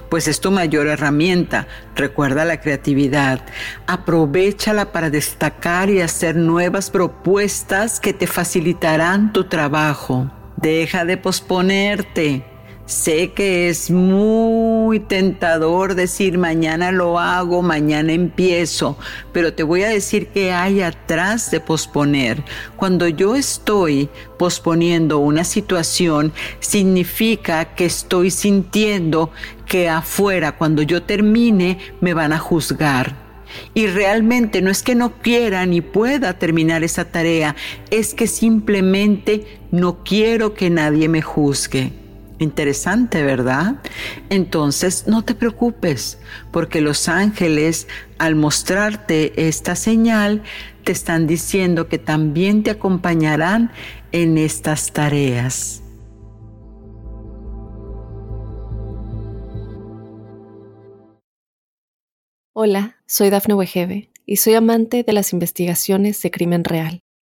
pues 0.10 0.27
es 0.27 0.39
tu 0.39 0.51
mayor 0.51 0.88
herramienta. 0.88 1.67
Recuerda 1.96 2.46
la 2.46 2.62
creatividad. 2.62 3.41
Aprovechala 3.88 4.91
para 4.91 5.10
destacar 5.10 5.89
y 5.89 6.01
hacer 6.01 6.36
nuevas 6.36 6.89
propuestas 6.89 8.00
que 8.00 8.13
te 8.13 8.27
facilitarán 8.27 9.34
tu 9.34 9.46
trabajo. 9.46 10.32
Deja 10.58 11.06
de 11.06 11.17
posponerte. 11.17 12.56
Sé 12.88 13.34
que 13.34 13.67
es 13.67 13.91
muy 13.91 15.01
tentador 15.01 15.94
decir 15.94 16.38
mañana 16.38 16.94
lo 16.94 17.20
hago, 17.20 17.62
mañana 17.62 18.13
empiezo, 18.13 18.98
pero 19.34 19.53
te 19.53 19.63
voy 19.63 19.84
a 19.84 19.89
decir 19.89 20.27
que 20.27 20.53
hay 20.53 20.82
atrás 20.82 21.51
de 21.51 21.60
posponer. 21.60 22.46
Cuando 22.77 23.10
yo 23.10 23.36
estoy 23.36 24.08
posponiendo 24.39 25.20
una 25.20 25.44
situación, 25.44 26.32
significa 26.62 27.75
que 27.75 27.84
estoy 27.84 28.32
sintiendo 28.32 29.32
que 29.65 29.89
afuera, 29.89 30.53
cuando 30.53 30.82
yo 30.82 31.03
termine, 31.03 31.79
me 32.00 32.13
van 32.13 32.32
a 32.32 32.39
juzgar. 32.39 33.17
Y 33.74 33.88
realmente 33.88 34.62
no 34.62 34.72
es 34.72 34.82
que 34.82 34.96
no 34.96 35.12
quiera 35.22 35.65
ni 35.65 35.82
pueda 35.82 36.39
terminar 36.39 36.86
esa 36.86 37.03
tarea, 37.03 37.58
es 37.91 38.13
que 38.13 38.27
simplemente 38.27 39.60
no 39.72 40.06
quiero 40.06 40.53
que 40.53 40.70
nadie 40.70 41.10
me 41.10 41.22
juzgue. 41.22 42.06
Interesante, 42.39 43.24
¿verdad? 43.24 43.77
Entonces, 44.29 45.06
no 45.08 45.24
te 45.24 45.34
preocupes, 45.34 46.20
porque 46.51 46.82
los 46.82 47.10
ángeles, 47.10 47.88
al 48.20 48.36
mostrarte 48.36 49.48
esta 49.48 49.75
señal, 49.75 50.44
te 50.84 50.91
están 50.91 51.25
diciendo 51.25 51.88
que 51.88 51.98
también 51.98 52.62
te 52.62 52.72
acompañarán 52.72 53.72
en 54.12 54.38
estas 54.38 54.94
tareas. 54.94 55.82
Hola, 62.53 62.98
soy 63.08 63.29
Dafne 63.29 63.56
Wegebe 63.56 64.12
y 64.25 64.38
soy 64.38 64.53
amante 64.53 65.03
de 65.03 65.13
las 65.13 65.34
investigaciones 65.34 66.22
de 66.22 66.32
crimen 66.32 66.63
real. 66.63 67.01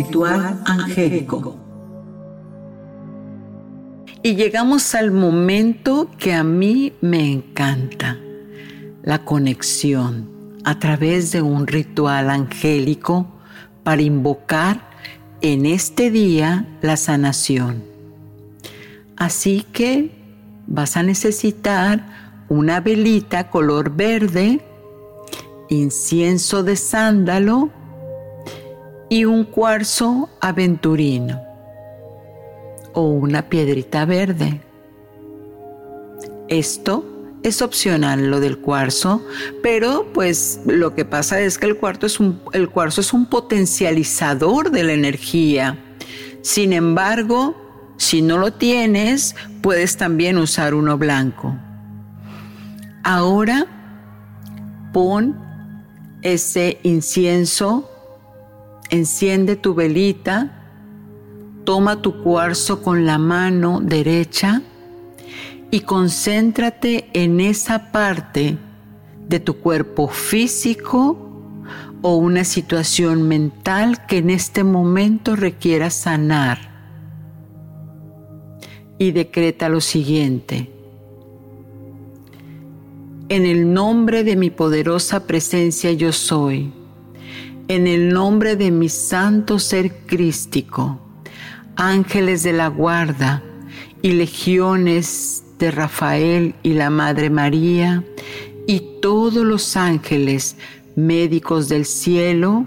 Ritual 0.00 0.58
angélico. 0.64 1.58
Y 4.22 4.34
llegamos 4.34 4.94
al 4.94 5.10
momento 5.10 6.10
que 6.16 6.32
a 6.32 6.42
mí 6.42 6.94
me 7.02 7.30
encanta, 7.30 8.18
la 9.02 9.26
conexión 9.26 10.30
a 10.64 10.78
través 10.78 11.32
de 11.32 11.42
un 11.42 11.66
ritual 11.66 12.30
angélico 12.30 13.26
para 13.82 14.00
invocar 14.00 14.88
en 15.42 15.66
este 15.66 16.10
día 16.10 16.66
la 16.80 16.96
sanación. 16.96 17.84
Así 19.16 19.66
que 19.70 20.12
vas 20.66 20.96
a 20.96 21.02
necesitar 21.02 22.46
una 22.48 22.80
velita 22.80 23.50
color 23.50 23.94
verde, 23.94 24.62
incienso 25.68 26.62
de 26.62 26.76
sándalo, 26.76 27.70
y 29.10 29.24
un 29.26 29.44
cuarzo 29.44 30.30
aventurino 30.40 31.42
o 32.94 33.02
una 33.02 33.48
piedrita 33.50 34.06
verde. 34.06 34.60
Esto 36.48 37.04
es 37.42 37.60
opcional 37.60 38.30
lo 38.30 38.40
del 38.40 38.58
cuarzo, 38.58 39.22
pero 39.62 40.06
pues 40.14 40.60
lo 40.64 40.94
que 40.94 41.04
pasa 41.04 41.40
es 41.40 41.58
que 41.58 41.66
el, 41.66 41.76
cuarzo 41.76 42.06
es 42.06 42.20
un, 42.20 42.40
el 42.52 42.70
cuarzo 42.70 43.00
es 43.00 43.12
un 43.12 43.26
potencializador 43.26 44.70
de 44.70 44.84
la 44.84 44.92
energía. 44.92 45.78
Sin 46.42 46.72
embargo, 46.72 47.94
si 47.96 48.22
no 48.22 48.38
lo 48.38 48.52
tienes, 48.52 49.34
puedes 49.60 49.96
también 49.96 50.38
usar 50.38 50.72
uno 50.72 50.96
blanco. 50.96 51.56
Ahora 53.02 53.66
pon 54.92 55.36
ese 56.22 56.78
incienso 56.84 57.89
enciende 58.90 59.56
tu 59.56 59.74
velita, 59.74 60.60
toma 61.64 62.02
tu 62.02 62.22
cuarzo 62.22 62.82
con 62.82 63.06
la 63.06 63.18
mano 63.18 63.80
derecha 63.80 64.62
y 65.70 65.80
concéntrate 65.80 67.08
en 67.12 67.40
esa 67.40 67.92
parte 67.92 68.58
de 69.28 69.40
tu 69.40 69.58
cuerpo 69.58 70.08
físico 70.08 71.16
o 72.02 72.16
una 72.16 72.44
situación 72.44 73.28
mental 73.28 74.06
que 74.06 74.18
en 74.18 74.30
este 74.30 74.64
momento 74.64 75.36
requiera 75.36 75.90
sanar. 75.90 76.70
Y 78.98 79.12
decreta 79.12 79.68
lo 79.68 79.80
siguiente. 79.80 80.70
En 83.28 83.46
el 83.46 83.72
nombre 83.72 84.24
de 84.24 84.34
mi 84.34 84.50
poderosa 84.50 85.26
presencia 85.26 85.92
yo 85.92 86.12
soy. 86.12 86.72
En 87.70 87.86
el 87.86 88.12
nombre 88.12 88.56
de 88.56 88.72
mi 88.72 88.88
santo 88.88 89.60
ser 89.60 89.92
crístico. 90.04 90.98
Ángeles 91.76 92.42
de 92.42 92.52
la 92.52 92.66
guarda 92.66 93.44
y 94.02 94.10
legiones 94.10 95.44
de 95.60 95.70
Rafael 95.70 96.56
y 96.64 96.72
la 96.72 96.90
Madre 96.90 97.30
María 97.30 98.02
y 98.66 98.98
todos 99.00 99.44
los 99.46 99.76
ángeles 99.76 100.56
médicos 100.96 101.68
del 101.68 101.84
cielo, 101.84 102.66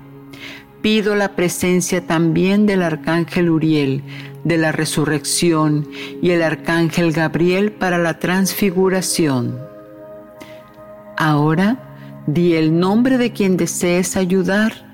pido 0.81 1.15
la 1.15 1.36
presencia 1.36 2.07
también 2.07 2.65
del 2.65 2.81
arcángel 2.81 3.50
Uriel, 3.50 4.03
de 4.45 4.57
la 4.57 4.72
resurrección 4.72 5.86
y 6.22 6.29
el 6.29 6.41
arcángel 6.41 7.12
Gabriel 7.12 7.74
para 7.74 7.98
la 7.98 8.19
transfiguración. 8.19 9.60
Ahora 11.17 12.24
di 12.25 12.53
el 12.53 12.79
nombre 12.79 13.17
de 13.17 13.33
quien 13.33 13.57
desees 13.57 14.15
ayudar 14.15 14.92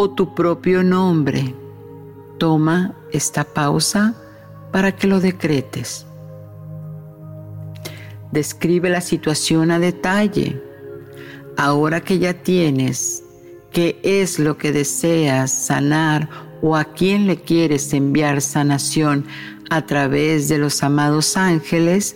o 0.00 0.08
tu 0.08 0.32
propio 0.32 0.84
nombre. 0.84 1.56
Toma 2.38 2.94
esta 3.10 3.42
pausa 3.42 4.14
para 4.70 4.92
que 4.92 5.08
lo 5.08 5.18
decretes. 5.18 6.06
Describe 8.30 8.90
la 8.90 9.00
situación 9.00 9.72
a 9.72 9.80
detalle 9.80 10.62
ahora 11.56 12.00
que 12.00 12.20
ya 12.20 12.32
tienes 12.32 13.24
qué 13.72 13.98
es 14.04 14.38
lo 14.38 14.56
que 14.56 14.70
deseas 14.70 15.50
sanar 15.50 16.28
o 16.62 16.76
a 16.76 16.84
quién 16.84 17.26
le 17.26 17.40
quieres 17.40 17.92
enviar 17.92 18.40
sanación 18.40 19.26
a 19.68 19.84
través 19.84 20.48
de 20.48 20.58
los 20.58 20.84
amados 20.84 21.36
ángeles, 21.36 22.14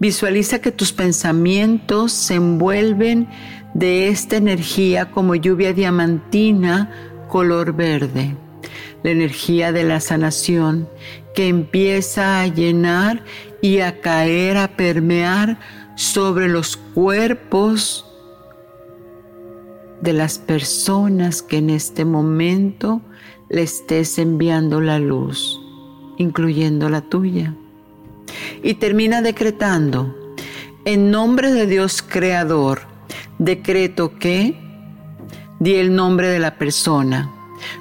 visualiza 0.00 0.62
que 0.62 0.72
tus 0.72 0.92
pensamientos 0.92 2.12
se 2.12 2.36
envuelven 2.36 3.28
de 3.74 4.08
esta 4.08 4.36
energía 4.36 5.10
como 5.10 5.34
lluvia 5.34 5.72
diamantina 5.72 6.90
color 7.28 7.74
verde, 7.74 8.36
la 9.02 9.10
energía 9.10 9.72
de 9.72 9.82
la 9.84 10.00
sanación 10.00 10.88
que 11.34 11.48
empieza 11.48 12.40
a 12.40 12.46
llenar 12.46 13.24
y 13.60 13.80
a 13.80 14.00
caer, 14.00 14.56
a 14.56 14.76
permear 14.76 15.58
sobre 15.96 16.48
los 16.48 16.76
cuerpos 16.76 18.06
de 20.00 20.12
las 20.12 20.38
personas 20.38 21.42
que 21.42 21.58
en 21.58 21.70
este 21.70 22.04
momento 22.04 23.00
le 23.48 23.62
estés 23.62 24.18
enviando 24.18 24.80
la 24.80 24.98
luz, 24.98 25.60
incluyendo 26.18 26.88
la 26.88 27.00
tuya. 27.00 27.54
Y 28.62 28.74
termina 28.74 29.22
decretando, 29.22 30.14
en 30.84 31.10
nombre 31.10 31.52
de 31.52 31.66
Dios 31.66 32.02
Creador, 32.02 32.93
decreto 33.38 34.18
que 34.18 34.54
di 35.60 35.74
el 35.74 35.94
nombre 35.94 36.28
de 36.28 36.38
la 36.38 36.56
persona. 36.56 37.30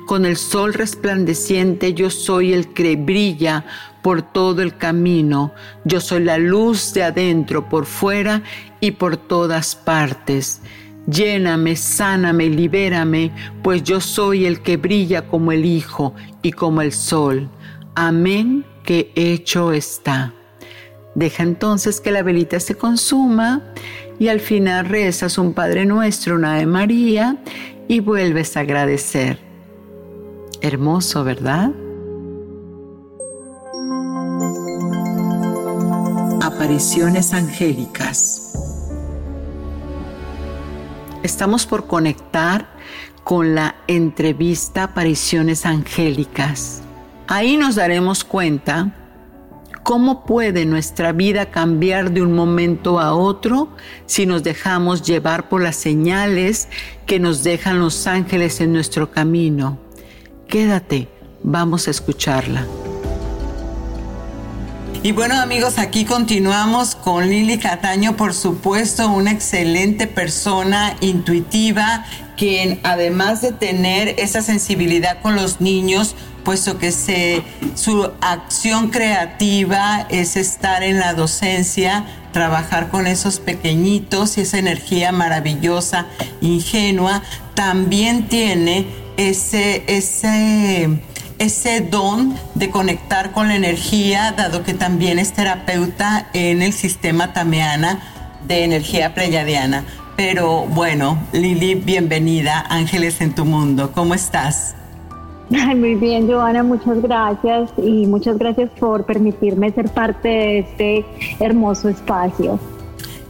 Con 0.05 0.25
el 0.25 0.37
sol 0.37 0.73
resplandeciente 0.73 1.93
yo 1.93 2.09
soy 2.09 2.53
el 2.53 2.73
que 2.73 2.95
brilla 2.95 3.65
por 4.01 4.21
todo 4.21 4.61
el 4.61 4.77
camino. 4.77 5.53
Yo 5.85 5.99
soy 5.99 6.23
la 6.23 6.37
luz 6.37 6.93
de 6.93 7.03
adentro, 7.03 7.69
por 7.69 7.85
fuera 7.85 8.43
y 8.79 8.91
por 8.91 9.17
todas 9.17 9.75
partes. 9.75 10.61
Lléname, 11.07 11.75
sáname, 11.75 12.49
libérame, 12.49 13.31
pues 13.61 13.83
yo 13.83 13.99
soy 13.99 14.45
el 14.45 14.61
que 14.61 14.77
brilla 14.77 15.27
como 15.27 15.51
el 15.51 15.65
Hijo 15.65 16.13
y 16.41 16.51
como 16.51 16.81
el 16.81 16.93
Sol. 16.93 17.49
Amén, 17.95 18.65
que 18.83 19.11
hecho 19.15 19.73
está. 19.73 20.33
Deja 21.15 21.43
entonces 21.43 21.99
que 22.01 22.11
la 22.11 22.23
velita 22.23 22.59
se 22.59 22.75
consuma 22.75 23.61
y 24.23 24.29
al 24.29 24.39
final 24.39 24.85
rezas 24.85 25.37
un 25.37 25.51
Padre 25.51 25.85
Nuestro, 25.85 26.35
una 26.35 26.53
Ave 26.53 26.65
María 26.65 27.43
y 27.89 27.99
vuelves 27.99 28.55
a 28.55 28.61
agradecer. 28.61 29.37
Hermoso, 30.61 31.25
¿verdad? 31.25 31.71
Apariciones 36.41 37.33
angélicas. 37.33 38.53
Estamos 41.21 41.65
por 41.65 41.87
conectar 41.87 42.69
con 43.25 43.55
la 43.55 43.75
entrevista 43.87 44.83
Apariciones 44.83 45.65
Angélicas. 45.65 46.81
Ahí 47.27 47.57
nos 47.57 47.75
daremos 47.75 48.23
cuenta 48.23 49.02
cómo 49.83 50.25
puede 50.25 50.65
nuestra 50.65 51.11
vida 51.11 51.51
cambiar 51.51 52.11
de 52.11 52.21
un 52.21 52.33
momento 52.33 52.99
a 52.99 53.13
otro 53.13 53.69
si 54.05 54.25
nos 54.25 54.43
dejamos 54.43 55.03
llevar 55.03 55.49
por 55.49 55.61
las 55.61 55.75
señales 55.75 56.69
que 57.05 57.19
nos 57.19 57.43
dejan 57.43 57.79
los 57.79 58.07
ángeles 58.07 58.61
en 58.61 58.73
nuestro 58.73 59.11
camino. 59.11 59.77
Quédate, 60.47 61.09
vamos 61.43 61.87
a 61.87 61.91
escucharla. 61.91 62.65
Y 65.05 65.11
bueno 65.11 65.35
amigos, 65.41 65.79
aquí 65.79 66.05
continuamos 66.05 66.95
con 66.95 67.27
Lili 67.27 67.57
Cataño, 67.57 68.15
por 68.15 68.33
supuesto, 68.33 69.09
una 69.09 69.31
excelente 69.31 70.07
persona 70.07 70.95
intuitiva, 71.01 72.05
quien 72.37 72.79
además 72.83 73.41
de 73.41 73.51
tener 73.51 74.15
esa 74.17 74.41
sensibilidad 74.41 75.21
con 75.21 75.35
los 75.35 75.59
niños, 75.59 76.15
puesto 76.43 76.77
que 76.77 76.91
su 76.91 78.11
acción 78.21 78.89
creativa 78.89 80.05
es 80.09 80.35
estar 80.35 80.83
en 80.83 80.99
la 80.99 81.13
docencia, 81.13 82.05
trabajar 82.31 82.89
con 82.89 83.07
esos 83.07 83.39
pequeñitos 83.39 84.37
y 84.37 84.41
esa 84.41 84.57
energía 84.57 85.11
maravillosa, 85.11 86.07
ingenua, 86.41 87.21
también 87.53 88.27
tiene 88.27 88.85
ese, 89.17 89.83
ese 89.87 90.89
ese 91.39 91.81
don 91.81 92.35
de 92.55 92.69
conectar 92.69 93.31
con 93.31 93.47
la 93.47 93.55
energía, 93.55 94.33
dado 94.37 94.63
que 94.63 94.73
también 94.73 95.19
es 95.19 95.33
terapeuta 95.33 96.29
en 96.33 96.61
el 96.61 96.73
sistema 96.73 97.33
tameana 97.33 97.99
de 98.47 98.63
energía 98.63 99.13
preyadiana. 99.13 99.83
Pero 100.15 100.61
bueno, 100.67 101.17
Lili, 101.33 101.75
bienvenida, 101.75 102.63
Ángeles 102.69 103.19
en 103.21 103.33
tu 103.33 103.45
mundo, 103.45 103.91
¿cómo 103.93 104.13
estás? 104.13 104.75
Muy 105.75 105.95
bien, 105.95 106.27
Joana, 106.27 106.63
muchas 106.63 107.01
gracias 107.01 107.71
y 107.77 108.07
muchas 108.07 108.37
gracias 108.37 108.69
por 108.79 109.05
permitirme 109.05 109.71
ser 109.71 109.89
parte 109.89 110.27
de 110.27 110.59
este 110.59 111.05
hermoso 111.39 111.89
espacio. 111.89 112.59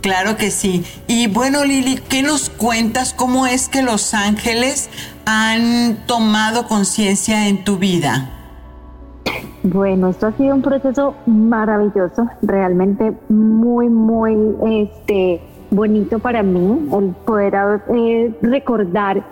Claro 0.01 0.35
que 0.35 0.51
sí. 0.51 0.83
Y 1.07 1.27
bueno, 1.27 1.63
Lili, 1.63 1.97
¿qué 2.09 2.21
nos 2.21 2.49
cuentas? 2.49 3.13
¿Cómo 3.13 3.47
es 3.47 3.69
que 3.69 3.81
los 3.81 4.13
ángeles 4.13 4.89
han 5.25 6.05
tomado 6.07 6.67
conciencia 6.67 7.47
en 7.47 7.63
tu 7.63 7.77
vida? 7.77 8.29
Bueno, 9.63 10.09
esto 10.09 10.27
ha 10.27 10.33
sido 10.33 10.55
un 10.55 10.61
proceso 10.61 11.15
maravilloso, 11.25 12.27
realmente 12.41 13.13
muy, 13.29 13.87
muy 13.87 14.35
este, 14.83 15.41
bonito 15.71 16.19
para 16.19 16.43
mí, 16.43 16.89
el 16.91 17.15
poder 17.25 17.81
eh, 17.95 18.33
recordar 18.41 19.23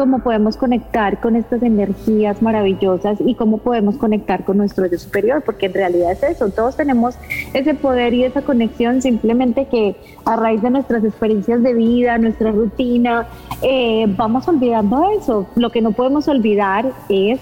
cómo 0.00 0.20
podemos 0.20 0.56
conectar 0.56 1.20
con 1.20 1.36
estas 1.36 1.62
energías 1.62 2.40
maravillosas 2.40 3.18
y 3.22 3.34
cómo 3.34 3.58
podemos 3.58 3.98
conectar 3.98 4.44
con 4.44 4.56
nuestro 4.56 4.86
yo 4.86 4.98
superior, 4.98 5.42
porque 5.44 5.66
en 5.66 5.74
realidad 5.74 6.12
es 6.12 6.22
eso, 6.22 6.48
todos 6.48 6.74
tenemos 6.74 7.16
ese 7.52 7.74
poder 7.74 8.14
y 8.14 8.24
esa 8.24 8.40
conexión, 8.40 9.02
simplemente 9.02 9.66
que 9.66 9.96
a 10.24 10.36
raíz 10.36 10.62
de 10.62 10.70
nuestras 10.70 11.04
experiencias 11.04 11.62
de 11.62 11.74
vida, 11.74 12.16
nuestra 12.16 12.50
rutina, 12.50 13.26
eh, 13.60 14.06
vamos 14.16 14.48
olvidando 14.48 15.10
eso. 15.10 15.46
Lo 15.54 15.68
que 15.68 15.82
no 15.82 15.92
podemos 15.92 16.28
olvidar 16.28 16.90
es 17.10 17.38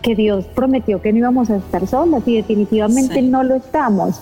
que 0.00 0.14
Dios 0.14 0.46
prometió 0.46 1.02
que 1.02 1.12
no 1.12 1.18
íbamos 1.18 1.50
a 1.50 1.56
estar 1.56 1.86
solas 1.86 2.26
y 2.26 2.36
definitivamente 2.36 3.20
no 3.20 3.42
lo 3.42 3.56
estamos. 3.56 4.18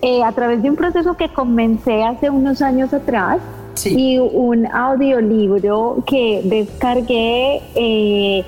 Eh, 0.00 0.22
a 0.22 0.30
través 0.30 0.62
de 0.62 0.70
un 0.70 0.76
proceso 0.76 1.16
que 1.16 1.28
comencé 1.28 2.04
hace 2.04 2.30
unos 2.30 2.62
años 2.62 2.94
atrás, 2.94 3.40
y 3.84 4.18
un 4.18 4.66
audiolibro 4.66 6.02
que 6.06 6.40
descargué 6.44 7.62
eh, 7.74 8.44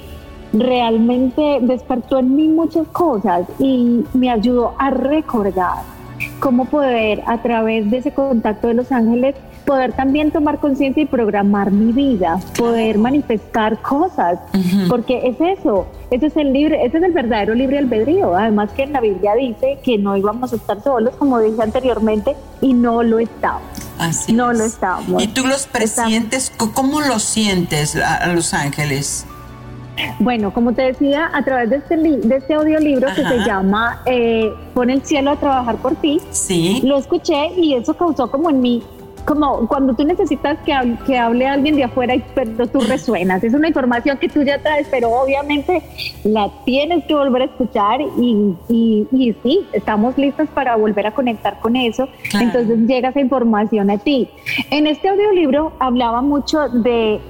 realmente 0.52 1.58
despertó 1.60 2.18
en 2.18 2.34
mí 2.34 2.48
muchas 2.48 2.86
cosas 2.88 3.46
y 3.58 4.04
me 4.14 4.30
ayudó 4.30 4.74
a 4.78 4.90
recordar 4.90 5.82
cómo 6.40 6.64
poder 6.64 7.22
a 7.26 7.42
través 7.42 7.90
de 7.90 7.98
ese 7.98 8.12
contacto 8.12 8.68
de 8.68 8.74
los 8.74 8.90
ángeles 8.90 9.34
poder 9.68 9.92
también 9.92 10.30
tomar 10.30 10.60
conciencia 10.60 11.02
y 11.02 11.04
programar 11.04 11.70
mi 11.70 11.92
vida, 11.92 12.40
poder 12.56 12.96
manifestar 12.96 13.76
cosas, 13.82 14.38
porque 14.88 15.28
es 15.28 15.58
eso, 15.58 15.86
ese 16.10 16.28
es 16.28 16.36
el 16.38 16.54
libre, 16.54 16.86
ese 16.86 16.96
es 16.96 17.04
el 17.04 17.12
verdadero 17.12 17.52
libre 17.54 17.76
albedrío. 17.76 18.34
Además 18.34 18.70
que 18.74 18.84
en 18.84 18.94
la 18.94 19.02
Biblia 19.02 19.34
dice 19.34 19.78
que 19.84 19.98
no 19.98 20.16
íbamos 20.16 20.54
a 20.54 20.56
estar 20.56 20.82
solos, 20.82 21.14
como 21.18 21.38
dije 21.38 21.62
anteriormente, 21.62 22.34
y 22.62 22.72
no 22.72 23.02
lo 23.02 23.18
estamos. 23.18 23.60
Así 23.98 24.32
no 24.32 24.54
lo 24.54 24.64
estamos. 24.64 25.22
¿Y 25.22 25.26
tú 25.26 25.46
los 25.46 25.66
presientes? 25.66 26.50
¿Cómo 26.72 27.02
los 27.02 27.22
sientes 27.22 27.94
a 27.94 28.26
Los 28.28 28.54
Ángeles? 28.54 29.26
Bueno, 30.18 30.54
como 30.54 30.72
te 30.72 30.82
decía, 30.82 31.30
a 31.34 31.44
través 31.44 31.68
de 31.68 31.76
este, 31.76 31.96
de 31.96 32.36
este 32.36 32.54
audiolibro 32.54 33.08
que 33.14 33.22
se 33.22 33.38
llama 33.44 34.00
eh, 34.06 34.50
Pon 34.72 34.88
el 34.88 35.04
cielo 35.04 35.32
a 35.32 35.36
trabajar 35.36 35.76
por 35.76 35.94
ti, 35.96 36.22
sí. 36.30 36.80
lo 36.84 36.96
escuché 36.96 37.52
y 37.56 37.74
eso 37.74 37.94
causó 37.94 38.30
como 38.30 38.48
en 38.48 38.60
mí 38.62 38.82
como 39.28 39.68
cuando 39.68 39.92
tú 39.94 40.04
necesitas 40.04 40.58
que, 40.64 40.72
que 41.06 41.18
hable 41.18 41.46
alguien 41.46 41.76
de 41.76 41.84
afuera, 41.84 42.14
pero 42.34 42.66
tú 42.66 42.80
resuenas. 42.80 43.44
Es 43.44 43.52
una 43.52 43.68
información 43.68 44.16
que 44.16 44.26
tú 44.26 44.42
ya 44.42 44.58
traes, 44.62 44.88
pero 44.90 45.10
obviamente 45.10 45.82
la 46.24 46.50
tienes 46.64 47.04
que 47.04 47.14
volver 47.14 47.42
a 47.42 47.44
escuchar 47.44 48.00
y, 48.00 48.54
y, 48.70 49.36
sí, 49.42 49.66
estamos 49.74 50.16
listos 50.16 50.48
para 50.54 50.76
volver 50.76 51.08
a 51.08 51.10
conectar 51.10 51.60
con 51.60 51.76
eso. 51.76 52.08
Entonces 52.40 52.78
llega 52.86 53.10
esa 53.10 53.20
información 53.20 53.90
a 53.90 53.98
ti. 53.98 54.30
En 54.70 54.86
este 54.86 55.10
audiolibro 55.10 55.72
hablaba 55.78 56.22
mucho 56.22 56.66
de 56.70 57.20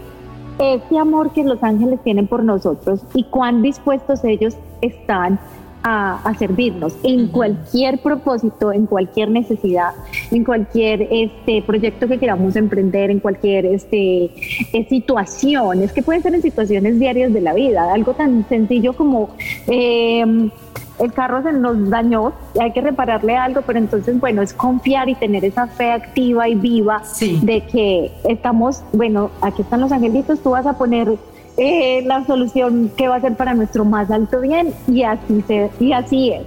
ese 0.61 0.99
amor 0.99 1.33
que 1.33 1.43
los 1.43 1.61
ángeles 1.65 2.01
tienen 2.05 2.29
por 2.29 2.45
nosotros 2.45 3.01
y 3.13 3.25
cuán 3.25 3.61
dispuestos 3.61 4.23
ellos 4.23 4.57
están 4.83 5.41
a, 5.83 6.35
servirnos 6.39 6.95
en 7.03 7.29
cualquier 7.29 7.99
propósito, 8.01 8.73
en 8.73 8.87
cualquier 8.87 9.31
necesidad, 9.31 9.93
en 10.31 10.45
cualquier 10.45 11.09
este 11.11 11.63
proyecto 11.63 12.07
que 12.07 12.19
queramos 12.19 12.57
emprender, 12.57 13.11
en 13.11 13.21
cualquier 13.21 13.67
este 13.67 14.31
eh, 14.73 14.87
situación. 14.89 15.83
Es 15.83 15.93
que 15.93 16.03
puede 16.03 16.21
ser 16.21 16.35
en 16.35 16.43
situaciones 16.43 16.99
diarias 16.99 17.33
de 17.33 17.41
la 17.41 17.55
vida, 17.55 17.93
algo 17.93 18.15
tan 18.15 18.47
sencillo 18.49 18.93
como 18.93 19.31
em, 19.67 20.51
el 20.99 21.13
carro 21.13 21.43
se 21.43 21.53
nos 21.53 21.89
dañó, 21.91 22.33
hay 22.61 22.73
que 22.73 22.81
repararle 22.81 23.37
algo, 23.37 23.63
pero 23.63 23.79
entonces, 23.79 24.19
bueno, 24.19 24.43
es 24.43 24.53
confiar 24.53 25.09
y 25.09 25.15
tener 25.15 25.45
esa 25.45 25.67
fe 25.67 25.93
activa 25.93 26.49
y 26.49 26.55
viva 26.57 27.03
de 27.43 27.61
que 27.63 28.13
estamos, 28.25 28.83
bueno, 28.93 29.31
aquí 29.41 29.63
están 29.63 29.81
los 29.81 29.93
angelitos, 29.93 30.41
tú 30.41 30.51
vas 30.51 30.67
a 30.67 30.77
poner 30.77 31.17
eh, 31.59 32.03
la 32.07 32.25
solución 32.25 32.93
que 32.97 33.09
va 33.09 33.17
a 33.17 33.21
ser 33.21 33.35
para 33.37 33.53
nuestro 33.53 33.85
más 33.85 34.11
alto 34.13 34.41
bien 34.41 34.73
y 34.87 35.03
así, 35.03 35.43
se, 35.49 35.71
y 35.81 35.93
así 35.93 36.31
es. 36.31 36.45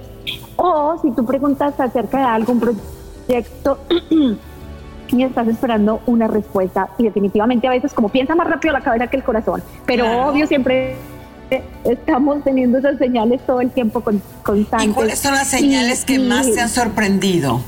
O 0.56 0.98
si 1.02 1.10
tú 1.10 1.26
preguntas 1.26 1.78
acerca 1.78 2.18
de 2.18 2.24
algún 2.24 2.58
proyecto 2.58 3.78
y 5.08 5.22
estás 5.22 5.48
esperando 5.48 6.00
una 6.06 6.28
respuesta 6.28 6.88
y 6.96 7.04
definitivamente 7.04 7.68
a 7.68 7.70
veces 7.70 7.92
como 7.92 8.08
piensa 8.08 8.34
más 8.34 8.48
rápido 8.48 8.72
la 8.72 8.80
cabeza 8.80 9.08
que 9.08 9.18
el 9.18 9.22
corazón, 9.22 9.62
pero 9.84 10.28
obvio 10.28 10.46
siempre 10.46 10.96
estamos 11.84 12.42
teniendo 12.42 12.78
esas 12.78 12.96
señales 12.96 13.42
todo 13.44 13.60
el 13.60 13.70
tiempo 13.70 14.00
con, 14.00 14.22
constantes. 14.42 14.88
¿Y 14.88 14.92
cuáles 14.92 15.18
son 15.18 15.34
las 15.34 15.48
señales 15.48 16.06
que 16.06 16.18
más 16.18 16.50
te 16.50 16.58
han 16.58 16.70
sorprendido? 16.70 17.60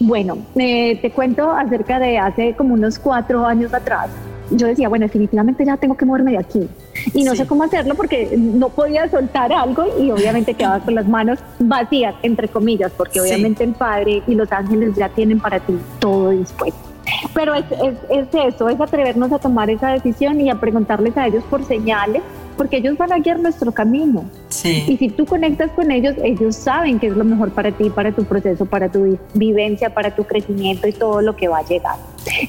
Bueno, 0.00 0.38
eh, 0.56 0.98
te 1.02 1.10
cuento 1.10 1.52
acerca 1.52 1.98
de 1.98 2.16
hace 2.16 2.54
como 2.56 2.72
unos 2.72 2.98
cuatro 2.98 3.44
años 3.44 3.74
atrás 3.74 4.08
yo 4.56 4.66
decía, 4.66 4.88
bueno, 4.88 5.06
definitivamente 5.06 5.64
ya 5.64 5.76
tengo 5.76 5.96
que 5.96 6.04
moverme 6.04 6.32
de 6.32 6.38
aquí. 6.38 6.68
Y 7.12 7.24
no 7.24 7.34
sé 7.34 7.46
cómo 7.46 7.64
hacerlo 7.64 7.94
porque 7.94 8.36
no 8.36 8.68
podía 8.68 9.08
soltar 9.08 9.52
algo 9.52 9.84
y 10.00 10.10
obviamente 10.10 10.54
quedaba 10.54 10.80
con 10.80 10.94
las 10.94 11.06
manos 11.06 11.38
vacías, 11.58 12.14
entre 12.22 12.48
comillas, 12.48 12.92
porque 12.96 13.20
obviamente 13.20 13.64
el 13.64 13.72
Padre 13.72 14.22
y 14.26 14.34
los 14.34 14.50
ángeles 14.52 14.94
ya 14.96 15.08
tienen 15.08 15.40
para 15.40 15.60
ti 15.60 15.78
todo 15.98 16.30
dispuesto. 16.30 16.94
Pero 17.34 17.54
es, 17.54 17.64
es, 17.70 17.94
es, 18.08 18.28
eso, 18.54 18.68
es 18.68 18.80
atrevernos 18.80 19.30
a 19.32 19.38
tomar 19.38 19.68
esa 19.68 19.90
decisión 19.90 20.40
y 20.40 20.50
a 20.50 20.54
preguntarles 20.54 21.16
a 21.16 21.26
ellos 21.26 21.44
por 21.44 21.64
señales, 21.64 22.22
porque 22.56 22.78
ellos 22.78 22.96
van 22.96 23.12
a 23.12 23.18
guiar 23.18 23.40
nuestro 23.40 23.72
camino. 23.72 24.24
Sí. 24.48 24.84
Y 24.88 24.96
si 24.96 25.08
tú 25.10 25.26
conectas 25.26 25.70
con 25.72 25.90
ellos, 25.90 26.14
ellos 26.22 26.56
saben 26.56 26.98
que 26.98 27.08
es 27.08 27.16
lo 27.16 27.24
mejor 27.24 27.50
para 27.50 27.72
ti, 27.72 27.90
para 27.90 28.12
tu 28.12 28.24
proceso, 28.24 28.64
para 28.64 28.88
tu 28.88 29.18
vivencia, 29.34 29.92
para 29.92 30.14
tu 30.14 30.24
crecimiento 30.24 30.86
y 30.86 30.92
todo 30.92 31.20
lo 31.20 31.36
que 31.36 31.48
va 31.48 31.58
a 31.58 31.64
llegar. 31.64 31.96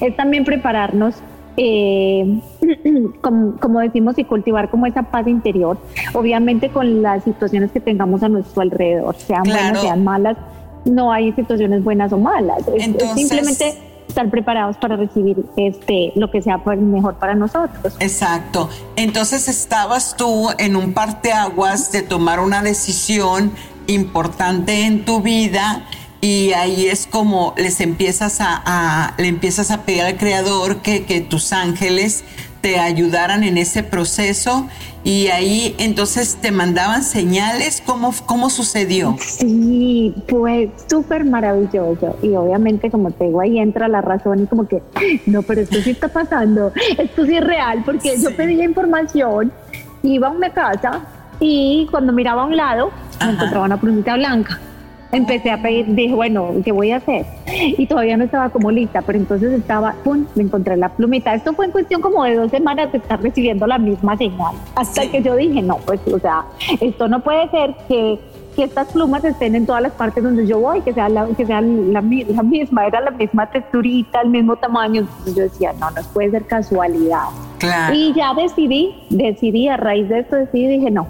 Es 0.00 0.16
también 0.16 0.44
prepararnos 0.44 1.16
eh, 1.56 2.40
como, 3.20 3.80
decimos, 3.80 4.18
y 4.18 4.24
cultivar 4.24 4.70
como 4.70 4.86
esa 4.86 5.02
paz 5.04 5.26
interior, 5.26 5.78
obviamente 6.12 6.70
con 6.70 7.02
las 7.02 7.24
situaciones 7.24 7.72
que 7.72 7.80
tengamos 7.80 8.22
a 8.22 8.28
nuestro 8.28 8.62
alrededor, 8.62 9.16
sean 9.16 9.44
buenas, 9.44 9.80
sean 9.80 10.04
malas, 10.04 10.36
no 10.84 11.12
hay 11.12 11.32
situaciones 11.32 11.82
buenas 11.82 12.12
o 12.12 12.18
malas, 12.18 12.62
es, 12.68 12.84
simplemente 13.14 13.74
estar 14.08 14.30
preparados 14.30 14.76
para 14.76 14.96
recibir 14.96 15.44
este 15.56 16.12
lo 16.14 16.30
que 16.30 16.40
sea 16.40 16.58
mejor 16.58 17.16
para 17.16 17.34
nosotros. 17.34 17.94
Exacto. 18.00 18.68
Entonces 18.94 19.48
estabas 19.48 20.16
tú 20.16 20.48
en 20.58 20.76
un 20.76 20.94
parteaguas 20.94 21.92
de 21.92 22.02
tomar 22.02 22.40
una 22.40 22.62
decisión 22.62 23.52
importante 23.88 24.84
en 24.86 25.04
tu 25.04 25.20
vida 25.20 25.84
y 26.26 26.52
ahí 26.54 26.86
es 26.88 27.06
como 27.06 27.54
les 27.56 27.80
empiezas 27.80 28.38
a, 28.40 29.14
le 29.16 29.28
empiezas 29.28 29.70
a 29.70 29.82
pedir 29.82 30.02
al 30.02 30.16
creador 30.16 30.78
que, 30.78 31.04
que, 31.04 31.20
tus 31.20 31.52
ángeles 31.52 32.24
te 32.62 32.80
ayudaran 32.80 33.44
en 33.44 33.58
ese 33.58 33.84
proceso. 33.84 34.66
Y 35.04 35.28
ahí 35.28 35.76
entonces 35.78 36.36
te 36.40 36.50
mandaban 36.50 37.04
señales. 37.04 37.80
Cómo, 37.86 38.12
cómo 38.26 38.50
sucedió 38.50 39.16
sí 39.20 40.12
pues 40.26 40.70
súper 40.90 41.24
maravilloso. 41.24 42.16
Y 42.22 42.34
obviamente 42.34 42.90
como 42.90 43.12
te 43.12 43.26
digo 43.26 43.40
ahí 43.40 43.60
entra 43.60 43.86
la 43.86 44.00
razón 44.00 44.42
y 44.42 44.46
como 44.46 44.66
que 44.66 44.82
no 45.26 45.42
pero 45.42 45.60
esto 45.60 45.80
sí 45.80 45.90
está 45.90 46.08
pasando. 46.08 46.72
Esto 46.98 47.24
sí 47.24 47.36
es 47.36 47.44
real 47.44 47.84
porque 47.84 48.16
yo 48.20 48.34
pedía 48.34 48.64
información 48.64 49.52
iba 50.02 50.26
a 50.26 50.30
una 50.32 50.50
casa 50.50 51.02
y 51.38 51.86
cuando 51.92 52.12
miraba 52.12 52.42
a 52.42 52.46
un 52.46 52.56
lado 52.56 52.90
me 53.20 53.30
encontraba 53.30 53.64
una 53.64 53.80
plumita 53.80 54.16
blanca 54.16 54.58
empecé 55.16 55.50
a 55.50 55.60
pedir, 55.60 55.86
dije, 55.94 56.14
bueno, 56.14 56.50
¿qué 56.64 56.72
voy 56.72 56.90
a 56.90 56.96
hacer? 56.96 57.26
Y 57.78 57.86
todavía 57.86 58.16
no 58.16 58.24
estaba 58.24 58.50
como 58.50 58.70
lista, 58.70 59.02
pero 59.02 59.18
entonces 59.18 59.52
estaba, 59.52 59.94
pum, 60.04 60.26
me 60.34 60.44
encontré 60.44 60.76
la 60.76 60.88
plumita. 60.90 61.34
Esto 61.34 61.52
fue 61.54 61.66
en 61.66 61.72
cuestión 61.72 62.00
como 62.00 62.24
de 62.24 62.34
dos 62.34 62.50
semanas 62.50 62.92
de 62.92 62.98
estar 62.98 63.20
recibiendo 63.20 63.66
la 63.66 63.78
misma 63.78 64.16
señal. 64.16 64.54
Hasta 64.74 65.10
que 65.10 65.22
yo 65.22 65.36
dije, 65.36 65.62
no, 65.62 65.78
pues, 65.78 66.00
o 66.12 66.18
sea, 66.18 66.44
esto 66.80 67.08
no 67.08 67.20
puede 67.20 67.48
ser 67.50 67.74
que, 67.88 68.18
que 68.54 68.64
estas 68.64 68.92
plumas 68.92 69.24
estén 69.24 69.54
en 69.54 69.66
todas 69.66 69.82
las 69.82 69.92
partes 69.92 70.22
donde 70.22 70.46
yo 70.46 70.58
voy, 70.58 70.80
que 70.80 70.92
sea 70.92 71.08
la, 71.08 71.26
que 71.26 71.46
sea 71.46 71.60
la, 71.60 72.00
misma, 72.02 72.86
era 72.86 73.00
la 73.00 73.10
misma 73.10 73.50
texturita, 73.50 74.22
el 74.22 74.30
mismo 74.30 74.56
tamaño. 74.56 75.02
Entonces 75.02 75.34
yo 75.34 75.42
decía, 75.42 75.72
no, 75.78 75.90
no 75.90 76.02
puede 76.12 76.30
ser 76.30 76.44
casualidad. 76.46 77.24
Claro. 77.58 77.94
Y 77.94 78.12
ya 78.14 78.34
decidí, 78.34 78.94
decidí, 79.10 79.68
a 79.68 79.76
raíz 79.76 80.08
de 80.08 80.20
esto 80.20 80.36
decidí, 80.36 80.68
dije, 80.68 80.90
no, 80.90 81.06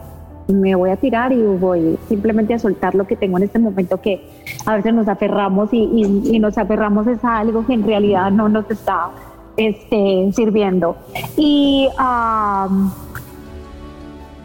me 0.49 0.75
voy 0.75 0.91
a 0.91 0.97
tirar 0.97 1.33
y 1.33 1.43
voy 1.43 1.99
simplemente 2.09 2.55
a 2.55 2.59
soltar 2.59 2.95
lo 2.95 3.07
que 3.07 3.17
tengo 3.17 3.37
en 3.39 3.45
este 3.45 3.59
momento 3.59 4.01
que 4.01 4.25
a 4.65 4.77
veces 4.77 4.95
nos 4.95 5.09
aferramos 5.09 5.71
y, 5.73 6.39
nos 6.39 6.57
aferramos 6.59 7.07
a 7.23 7.39
algo 7.39 7.67
que 7.67 7.75
en 7.75 7.85
realidad 7.85 8.31
no 8.31 8.49
nos 8.49 8.71
está 8.71 9.11
este, 9.57 10.31
sirviendo. 10.35 10.97
Y 11.37 11.89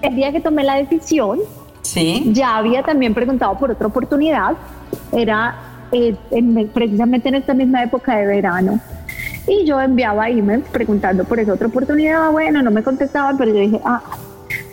el 0.01 0.15
día 0.15 0.31
que 0.31 0.39
tomé 0.39 0.63
la 0.63 0.75
decisión, 0.75 1.39
¿Sí? 1.81 2.31
ya 2.33 2.57
había 2.57 2.83
también 2.83 3.13
preguntado 3.13 3.57
por 3.57 3.71
otra 3.71 3.87
oportunidad, 3.87 4.55
era 5.11 5.55
eh, 5.91 6.15
precisamente 6.73 7.29
en 7.29 7.35
esta 7.35 7.53
misma 7.53 7.83
época 7.83 8.15
de 8.17 8.25
verano. 8.25 8.79
Y 9.47 9.65
yo 9.65 9.81
enviaba 9.81 10.29
emails 10.29 10.67
preguntando 10.69 11.25
por 11.25 11.39
esa 11.39 11.53
otra 11.53 11.67
oportunidad. 11.67 12.31
Bueno, 12.31 12.61
no 12.61 12.71
me 12.71 12.83
contestaban, 12.83 13.37
pero 13.37 13.51
yo 13.51 13.59
dije, 13.59 13.81
ah, 13.83 14.01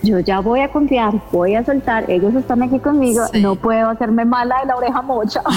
yo 0.08 0.18
ya 0.20 0.40
voy 0.40 0.60
a 0.60 0.68
confiar, 0.68 1.12
voy 1.30 1.54
a 1.54 1.64
soltar, 1.64 2.10
ellos 2.10 2.34
están 2.34 2.62
aquí 2.62 2.78
conmigo, 2.78 3.24
no 3.34 3.56
puedo 3.56 3.90
hacerme 3.90 4.24
mala 4.24 4.60
de 4.60 4.66
la 4.66 4.76
oreja 4.76 5.02
mocha. 5.02 5.42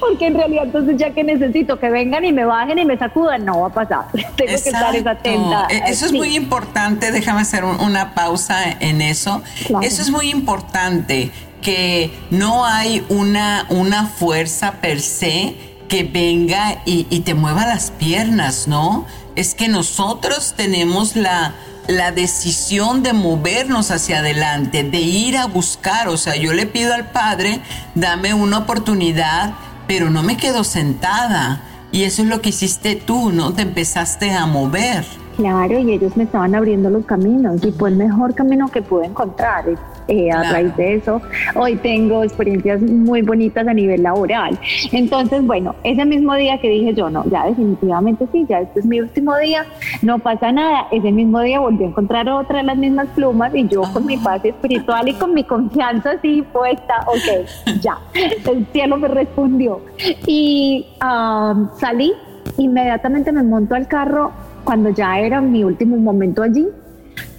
Porque 0.00 0.26
en 0.26 0.34
realidad 0.34 0.64
entonces 0.64 0.96
ya 0.96 1.10
que 1.12 1.24
necesito 1.24 1.78
que 1.78 1.90
vengan 1.90 2.24
y 2.24 2.32
me 2.32 2.44
bajen 2.44 2.78
y 2.78 2.84
me 2.84 2.96
sacudan, 2.96 3.44
no 3.44 3.60
va 3.60 3.66
a 3.68 3.72
pasar. 3.72 4.06
Tengo 4.12 4.30
que 4.36 4.54
estar 4.54 4.96
atenta. 5.08 5.66
E-, 5.68 5.90
eso 5.90 6.06
es 6.06 6.12
muy 6.12 6.36
importante, 6.36 7.12
déjame 7.12 7.40
hacer 7.42 7.64
una 7.64 8.14
pausa 8.14 8.56
en 8.80 9.02
eso. 9.02 9.42
Eso 9.82 10.02
es 10.02 10.10
muy 10.10 10.30
importante, 10.30 11.30
que 11.60 12.12
no 12.30 12.64
hay 12.64 13.04
una, 13.08 13.66
una 13.70 14.06
fuerza 14.06 14.72
per 14.80 15.00
se 15.00 15.54
que 15.88 16.04
venga 16.04 16.82
y, 16.84 17.06
y 17.10 17.20
te 17.20 17.34
mueva 17.34 17.66
las 17.66 17.90
piernas, 17.90 18.68
¿no? 18.68 19.06
Es 19.34 19.54
que 19.54 19.68
nosotros 19.68 20.54
tenemos 20.56 21.16
la 21.16 21.54
la 21.88 22.12
decisión 22.12 23.02
de 23.02 23.12
movernos 23.12 23.90
hacia 23.90 24.18
adelante, 24.18 24.82
de 24.84 25.00
ir 25.00 25.36
a 25.36 25.46
buscar. 25.46 26.08
O 26.08 26.16
sea, 26.16 26.36
yo 26.36 26.52
le 26.52 26.66
pido 26.66 26.94
al 26.94 27.10
Padre, 27.10 27.60
dame 27.94 28.34
una 28.34 28.58
oportunidad, 28.58 29.54
pero 29.86 30.10
no 30.10 30.22
me 30.22 30.36
quedo 30.36 30.64
sentada. 30.64 31.62
Y 31.92 32.04
eso 32.04 32.22
es 32.22 32.28
lo 32.28 32.40
que 32.40 32.48
hiciste 32.48 32.96
tú, 32.96 33.30
¿no? 33.30 33.52
Te 33.52 33.62
empezaste 33.62 34.32
a 34.32 34.46
mover. 34.46 35.04
Claro, 35.36 35.78
y 35.78 35.92
ellos 35.92 36.16
me 36.16 36.24
estaban 36.24 36.54
abriendo 36.54 36.90
los 36.90 37.04
caminos 37.04 37.62
y 37.64 37.72
fue 37.72 37.90
el 37.90 37.96
mejor 37.96 38.34
camino 38.34 38.68
que 38.68 38.82
pude 38.82 39.06
encontrar. 39.06 39.64
Eh, 40.08 40.30
a 40.30 40.52
raíz 40.52 40.76
de 40.76 40.94
eso. 40.94 41.20
Hoy 41.54 41.76
tengo 41.76 42.22
experiencias 42.22 42.80
muy 42.80 43.22
bonitas 43.22 43.66
a 43.66 43.74
nivel 43.74 44.02
laboral. 44.02 44.58
Entonces, 44.92 45.44
bueno, 45.44 45.74
ese 45.82 46.04
mismo 46.04 46.34
día 46.34 46.58
que 46.58 46.68
dije 46.68 46.94
yo, 46.94 47.10
no, 47.10 47.24
ya 47.30 47.46
definitivamente 47.46 48.26
sí, 48.32 48.46
ya 48.48 48.60
este 48.60 48.80
es 48.80 48.86
mi 48.86 49.00
último 49.00 49.36
día, 49.38 49.66
no 50.02 50.18
pasa 50.18 50.52
nada. 50.52 50.86
Ese 50.90 51.10
mismo 51.12 51.40
día 51.40 51.60
volví 51.60 51.84
a 51.84 51.88
encontrar 51.88 52.28
otra 52.28 52.58
de 52.58 52.64
las 52.64 52.76
mismas 52.76 53.08
plumas 53.14 53.54
y 53.54 53.66
yo 53.68 53.82
con 53.92 54.06
mi 54.06 54.16
paz 54.16 54.44
espiritual 54.44 55.08
y 55.08 55.14
con 55.14 55.34
mi 55.34 55.44
confianza 55.44 56.12
así 56.12 56.42
puesta, 56.52 56.94
ok, 57.06 57.80
ya, 57.80 57.98
el 58.50 58.66
cielo 58.72 58.96
me 58.96 59.08
respondió. 59.08 59.80
Y 60.26 60.86
um, 61.02 61.68
salí, 61.78 62.12
inmediatamente 62.58 63.32
me 63.32 63.42
monto 63.42 63.74
al 63.74 63.88
carro 63.88 64.32
cuando 64.64 64.90
ya 64.90 65.18
era 65.18 65.40
mi 65.40 65.62
último 65.62 65.96
momento 65.96 66.42
allí, 66.42 66.66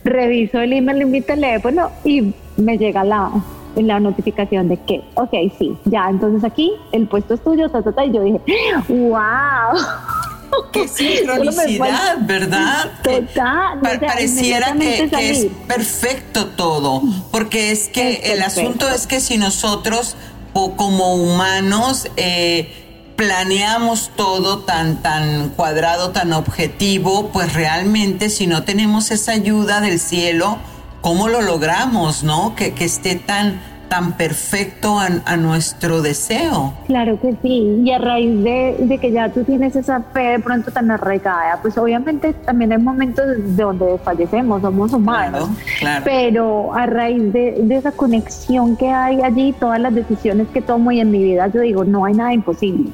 reviso 0.05 0.59
el 0.59 0.71
email 0.71 1.01
en 1.01 1.11
mi 1.11 1.21
teléfono 1.21 1.91
y 2.05 2.33
me 2.57 2.77
llega 2.77 3.03
la, 3.03 3.31
la 3.75 3.99
notificación 3.99 4.69
de 4.69 4.77
que, 4.77 5.01
ok, 5.15 5.33
sí, 5.57 5.75
ya, 5.85 6.07
entonces 6.09 6.43
aquí 6.43 6.71
el 6.91 7.07
puesto 7.07 7.33
es 7.33 7.43
tuyo, 7.43 7.65
y 7.65 8.11
yo 8.11 8.21
dije, 8.21 8.41
wow. 8.87 9.77
Qué 10.71 10.87
sincronicidad, 10.87 12.17
¿verdad? 12.21 12.91
Total. 13.03 13.81
pareciera 13.81 14.73
que, 14.73 15.09
es 15.29 15.47
perfecto 15.67 16.45
todo, 16.55 17.01
porque 17.31 17.71
es 17.71 17.89
que 17.89 18.21
el 18.31 18.41
asunto 18.41 18.87
es 18.87 19.07
que 19.07 19.19
si 19.19 19.37
nosotros 19.37 20.15
como 20.77 21.15
humanos 21.15 22.07
eh, 22.15 22.84
planeamos 23.15 24.11
todo 24.15 24.59
tan, 24.59 25.01
tan 25.01 25.49
cuadrado, 25.49 26.11
tan 26.11 26.33
objetivo, 26.33 27.29
pues 27.29 27.53
realmente 27.53 28.29
si 28.29 28.47
no 28.47 28.63
tenemos 28.63 29.11
esa 29.11 29.31
ayuda 29.31 29.81
del 29.81 29.99
cielo, 29.99 30.57
¿cómo 31.01 31.27
lo 31.27 31.41
logramos, 31.41 32.23
no? 32.23 32.55
Que, 32.55 32.73
que 32.73 32.85
esté 32.85 33.15
tan 33.15 33.61
tan 33.87 34.13
perfecto 34.13 34.99
a, 34.99 35.37
nuestro 35.37 36.01
deseo. 36.01 36.73
Claro 36.87 37.19
que 37.19 37.35
sí, 37.41 37.81
y 37.83 37.91
a 37.91 37.97
raíz 37.97 38.43
de, 38.43 38.97
que 38.99 39.11
ya 39.11 39.29
tú 39.29 39.43
tienes 39.43 39.75
esa 39.75 40.01
fe 40.01 40.19
de 40.19 40.39
pronto 40.39 40.71
tan 40.71 40.89
arraigada, 40.91 41.59
pues 41.61 41.77
obviamente 41.77 42.33
también 42.33 42.71
hay 42.71 42.77
momentos 42.77 43.25
de 43.27 43.63
donde 43.63 43.97
fallecemos, 44.03 44.61
somos 44.61 44.93
humanos, 44.93 45.49
pero 46.03 46.73
a 46.73 46.85
raíz 46.85 47.33
de, 47.33 47.59
de 47.63 47.75
esa 47.75 47.91
conexión 47.91 48.77
que 48.77 48.89
hay 48.89 49.21
allí, 49.21 49.53
todas 49.53 49.79
las 49.79 49.93
decisiones 49.93 50.47
que 50.53 50.61
tomo 50.61 50.91
y 50.91 50.99
en 50.99 51.11
mi 51.11 51.21
vida, 51.21 51.47
yo 51.47 51.61
digo, 51.61 51.83
no 51.83 52.05
hay 52.05 52.13
nada 52.13 52.33
imposible 52.33 52.91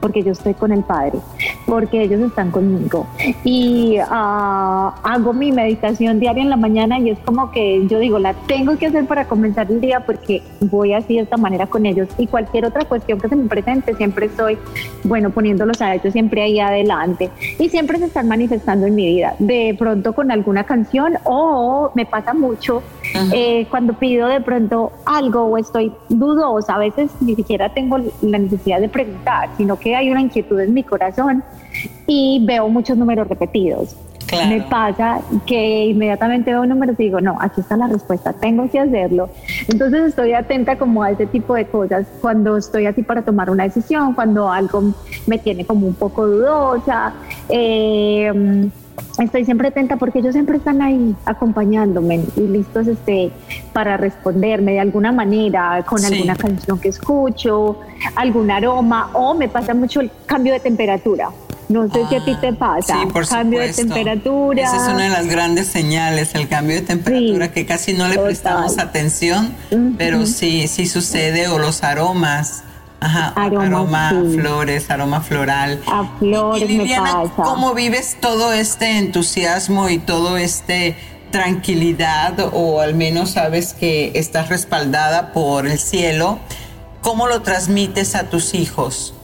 porque 0.00 0.22
yo 0.22 0.32
estoy 0.32 0.54
con 0.54 0.72
el 0.72 0.82
Padre, 0.82 1.18
porque 1.66 2.02
ellos 2.02 2.20
están 2.20 2.50
conmigo. 2.50 3.06
Y 3.44 3.96
ah, 4.08 4.94
hago 5.02 5.32
mi 5.32 5.52
meditación 5.52 6.20
diaria 6.20 6.42
en 6.42 6.50
la 6.50 6.56
mañana 6.56 6.98
y 6.98 7.10
es 7.10 7.18
como 7.20 7.50
que 7.50 7.86
yo 7.86 7.98
digo, 7.98 8.18
la 8.18 8.34
tengo 8.34 8.76
que 8.76 8.86
hacer 8.86 9.06
para 9.06 9.26
comenzar 9.26 9.70
el 9.70 9.80
día 9.80 10.00
porque 10.00 10.42
voy 10.60 10.92
así 10.92 11.16
de 11.16 11.22
esta 11.22 11.36
manera 11.36 11.66
con 11.66 11.86
ellos. 11.86 12.08
Y 12.18 12.26
cualquier 12.26 12.64
otra 12.64 12.84
cuestión 12.84 13.20
que 13.20 13.28
se 13.28 13.36
me 13.36 13.48
presente, 13.48 13.94
siempre 13.94 14.26
estoy, 14.26 14.58
bueno, 15.04 15.30
poniéndolos 15.30 15.80
a 15.80 15.94
ellos 15.94 16.12
siempre 16.12 16.42
ahí 16.42 16.60
adelante. 16.60 17.30
Y 17.58 17.68
siempre 17.68 17.98
se 17.98 18.06
están 18.06 18.28
manifestando 18.28 18.86
en 18.86 18.94
mi 18.94 19.06
vida, 19.06 19.34
de 19.38 19.74
pronto 19.78 20.12
con 20.14 20.30
alguna 20.30 20.64
canción 20.64 21.14
o 21.24 21.90
me 21.94 22.06
pasa 22.06 22.34
mucho 22.34 22.82
eh, 23.32 23.66
cuando 23.70 23.94
pido 23.94 24.28
de 24.28 24.40
pronto 24.40 24.92
algo 25.04 25.44
o 25.44 25.58
estoy 25.58 25.92
dudosa, 26.08 26.74
a 26.74 26.78
veces 26.78 27.10
ni 27.20 27.34
siquiera 27.34 27.72
tengo 27.72 27.98
la 28.22 28.38
necesidad 28.38 28.80
de 28.80 28.88
preguntar, 28.88 29.50
sino 29.56 29.78
que 29.78 29.96
hay 29.96 30.10
una 30.10 30.20
inquietud 30.20 30.58
en 30.60 30.74
mi 30.74 30.82
corazón 30.82 31.42
y 32.06 32.44
veo 32.44 32.68
muchos 32.68 32.96
números 32.96 33.28
repetidos. 33.28 33.96
Me 34.48 34.60
pasa 34.60 35.20
que 35.46 35.86
inmediatamente 35.86 36.50
veo 36.50 36.66
números 36.66 36.96
y 36.98 37.04
digo, 37.04 37.20
no, 37.20 37.38
aquí 37.40 37.62
está 37.62 37.78
la 37.78 37.86
respuesta, 37.86 38.34
tengo 38.34 38.68
que 38.70 38.78
hacerlo. 38.78 39.30
Entonces 39.68 40.08
estoy 40.08 40.34
atenta 40.34 40.76
como 40.76 41.02
a 41.02 41.10
ese 41.10 41.26
tipo 41.26 41.54
de 41.54 41.64
cosas 41.66 42.06
cuando 42.20 42.58
estoy 42.58 42.84
así 42.84 43.02
para 43.02 43.22
tomar 43.22 43.48
una 43.48 43.64
decisión, 43.64 44.12
cuando 44.12 44.50
algo 44.50 44.92
me 45.26 45.38
tiene 45.38 45.64
como 45.64 45.86
un 45.86 45.94
poco 45.94 46.26
dudosa. 46.26 47.14
Eh, 47.48 48.70
estoy 49.18 49.44
siempre 49.44 49.68
atenta 49.68 49.96
porque 49.96 50.20
ellos 50.20 50.32
siempre 50.32 50.58
están 50.58 50.82
ahí 50.82 51.14
acompañándome 51.24 52.24
y 52.36 52.40
listos 52.40 52.86
este, 52.86 53.30
para 53.72 53.96
responderme 53.96 54.72
de 54.72 54.80
alguna 54.80 55.12
manera, 55.12 55.84
con 55.86 56.04
alguna 56.04 56.36
canción 56.36 56.78
que 56.78 56.88
escucho, 56.88 57.80
algún 58.14 58.50
aroma, 58.50 59.10
o 59.12 59.34
me 59.34 59.48
pasa 59.48 59.74
mucho 59.74 60.00
el 60.00 60.10
cambio 60.26 60.52
de 60.52 60.60
temperatura. 60.60 61.30
No 61.68 61.86
sé 61.92 62.06
si 62.08 62.14
a 62.14 62.24
ti 62.24 62.34
te 62.40 62.48
ah, 62.48 62.56
pasa. 62.58 62.94
Sí, 62.94 63.08
por 63.12 63.28
cambio 63.28 63.60
de 63.60 63.72
temperatura. 63.72 64.62
Esa 64.62 64.76
es 64.76 64.94
una 64.94 65.04
de 65.04 65.10
las 65.10 65.26
grandes 65.26 65.66
señales, 65.66 66.34
el 66.34 66.48
cambio 66.48 66.76
de 66.76 66.82
temperatura, 66.82 67.52
que 67.52 67.66
casi 67.66 67.92
no 67.92 68.08
le 68.08 68.18
prestamos 68.18 68.78
atención, 68.78 69.54
pero 69.98 70.24
sí, 70.26 70.66
sí 70.66 70.86
sucede, 70.86 71.48
o 71.48 71.58
los 71.58 71.82
aromas. 71.84 72.64
Ajá, 73.00 73.32
aroma, 73.36 74.10
flores, 74.34 74.90
aroma 74.90 75.20
floral. 75.20 75.80
A 75.86 76.04
flores 76.18 76.68
y, 76.68 76.78
Liliana, 76.78 77.22
me 77.22 77.28
pasa. 77.28 77.42
¿Cómo 77.42 77.74
vives 77.74 78.16
todo 78.20 78.52
este 78.52 78.98
entusiasmo 78.98 79.88
y 79.88 79.98
todo 79.98 80.36
este 80.36 80.96
tranquilidad 81.30 82.34
o 82.52 82.80
al 82.80 82.94
menos 82.94 83.30
sabes 83.30 83.74
que 83.74 84.12
estás 84.14 84.48
respaldada 84.48 85.32
por 85.32 85.66
el 85.66 85.78
cielo? 85.78 86.38
¿Cómo 87.00 87.28
lo 87.28 87.42
transmites 87.42 88.16
a 88.16 88.24
tus 88.24 88.54
hijos? 88.54 89.14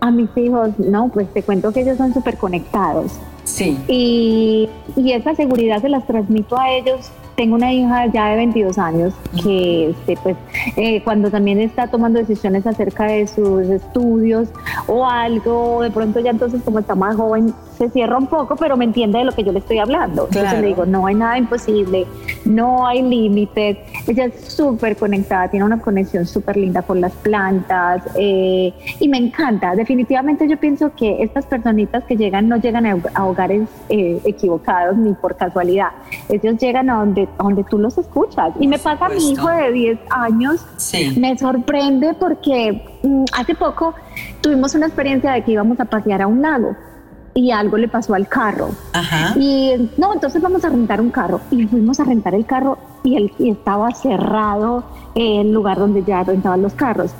A 0.00 0.10
mis 0.10 0.30
hijos, 0.36 0.70
no, 0.78 1.08
pues 1.08 1.30
te 1.34 1.42
cuento 1.42 1.72
que 1.72 1.82
ellos 1.82 1.98
son 1.98 2.14
súper 2.14 2.38
conectados. 2.38 3.12
Sí. 3.44 3.78
Y, 3.86 4.70
y 4.96 5.12
esa 5.12 5.34
seguridad 5.34 5.82
se 5.82 5.90
las 5.90 6.06
transmito 6.06 6.58
a 6.58 6.70
ellos 6.70 7.10
tengo 7.40 7.54
una 7.54 7.72
hija 7.72 8.04
ya 8.08 8.28
de 8.28 8.36
22 8.36 8.76
años 8.76 9.14
que 9.42 9.88
este, 9.88 10.14
pues, 10.22 10.36
eh, 10.76 11.02
cuando 11.02 11.30
también 11.30 11.58
está 11.58 11.86
tomando 11.86 12.18
decisiones 12.18 12.66
acerca 12.66 13.04
de 13.04 13.26
sus 13.26 13.62
estudios 13.62 14.50
o 14.86 15.06
algo, 15.06 15.80
de 15.80 15.90
pronto 15.90 16.20
ya 16.20 16.32
entonces 16.32 16.60
como 16.62 16.80
está 16.80 16.94
más 16.94 17.16
joven, 17.16 17.54
se 17.80 17.88
cierra 17.88 18.18
un 18.18 18.26
poco, 18.26 18.56
pero 18.56 18.76
me 18.76 18.84
entiende 18.84 19.20
de 19.20 19.24
lo 19.24 19.32
que 19.32 19.42
yo 19.42 19.52
le 19.52 19.60
estoy 19.60 19.78
hablando. 19.78 20.26
Entonces 20.26 20.60
le 20.60 20.66
digo, 20.66 20.84
no 20.84 21.06
hay 21.06 21.14
nada 21.14 21.38
imposible, 21.38 22.06
no 22.44 22.86
hay 22.86 23.00
límites. 23.00 23.78
Ella 24.06 24.26
es 24.26 24.52
súper 24.52 24.98
conectada, 24.98 25.48
tiene 25.48 25.64
una 25.64 25.80
conexión 25.80 26.26
súper 26.26 26.58
linda 26.58 26.82
con 26.82 27.00
las 27.00 27.12
plantas 27.12 28.02
eh, 28.16 28.74
y 28.98 29.08
me 29.08 29.16
encanta. 29.16 29.74
Definitivamente 29.74 30.46
yo 30.46 30.58
pienso 30.58 30.94
que 30.94 31.22
estas 31.22 31.46
personitas 31.46 32.04
que 32.04 32.18
llegan 32.18 32.50
no 32.50 32.58
llegan 32.58 32.84
a, 32.84 33.24
hogares 33.24 33.66
eh, 33.88 34.20
equivocados 34.26 34.98
ni 34.98 35.14
por 35.14 35.36
casualidad. 35.36 35.88
Ellos 36.28 36.58
llegan 36.58 36.90
a 36.90 36.96
donde, 36.96 37.30
donde 37.38 37.64
tú 37.64 37.78
los 37.78 37.96
escuchas. 37.96 38.52
y 38.60 38.68
me 38.68 38.78
pasa 38.78 39.06
a 39.06 39.08
mi 39.08 39.30
hijo 39.30 39.48
de 39.48 39.72
10 39.72 39.98
años, 40.10 40.66
me 41.16 41.38
sorprende 41.38 42.12
porque 42.12 42.84
mm, 43.02 43.24
hace 43.38 43.54
poco 43.54 43.94
tuvimos 44.42 44.74
una 44.74 44.84
experiencia 44.84 45.32
de 45.32 45.44
que 45.44 45.52
íbamos 45.52 45.80
a 45.80 45.86
pasear 45.86 46.20
a 46.20 46.26
un 46.26 46.42
lago 46.42 46.76
y 47.34 47.50
algo 47.50 47.76
le 47.76 47.88
pasó 47.88 48.14
al 48.14 48.28
carro. 48.28 48.70
Y 49.36 49.90
no, 49.96 50.12
entonces 50.12 50.42
vamos 50.42 50.64
a 50.64 50.68
rentar 50.68 51.00
un 51.00 51.10
carro. 51.10 51.40
Y 51.50 51.66
fuimos 51.66 52.00
a 52.00 52.04
rentar 52.04 52.34
el 52.34 52.46
carro 52.46 52.78
y, 53.02 53.16
el, 53.16 53.32
estaba 53.38 53.92
cerrado 53.94 54.84
el 55.14 55.52
lugar 55.52 55.78
donde 55.78 56.02
ya 56.04 56.22
rentaban 56.22 56.62
los 56.62 56.74
carros. 56.74 57.12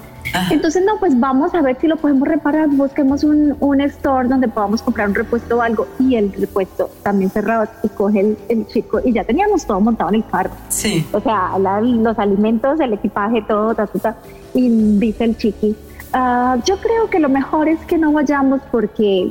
Entonces, 0.51 0.85
no, 0.85 0.93
pues 1.01 1.19
vamos 1.19 1.55
a 1.55 1.63
ver 1.63 1.77
si 1.81 1.89
lo 1.89 1.97
podemos 1.97 2.29
reparar. 2.29 2.69
Busquemos 2.69 3.25
un, 3.25 3.57
un, 3.59 3.81
store 3.81 4.29
donde 4.29 4.49
podamos 4.49 4.81
comprar 4.83 5.09
un 5.09 5.15
repuesto 5.15 5.59
o 5.59 5.63
algo. 5.63 5.89
Y 5.99 6.15
el 6.15 6.33
repuesto 6.33 6.91
también 7.03 7.31
cerrado. 7.31 7.67
Y 7.83 7.89
coge 7.89 8.37
el, 8.49 8.67
chico. 8.67 9.01
Y 9.05 9.13
ya 9.13 9.25
teníamos 9.25 9.65
todo 9.67 9.81
montado 9.81 10.11
en 10.11 10.17
el 10.17 10.25
carro. 10.27 10.51
Sí. 10.69 11.07
O 11.13 11.21
sea, 11.21 11.59
los 11.59 12.19
alimentos, 12.19 12.79
el 12.81 12.93
equipaje, 12.93 13.43
todo, 13.43 13.75
ta, 13.75 13.87
ta, 13.87 14.17
Y 14.55 14.69
dice 14.99 15.25
el 15.25 15.37
chiqui. 15.37 15.75
Ah, 16.13 16.59
yo 16.65 16.77
creo 16.79 17.09
que 17.09 17.21
lo 17.21 17.29
mejor 17.29 17.69
es 17.69 17.79
que 17.87 17.97
no 17.97 18.13
vayamos 18.13 18.61
porque 18.73 19.31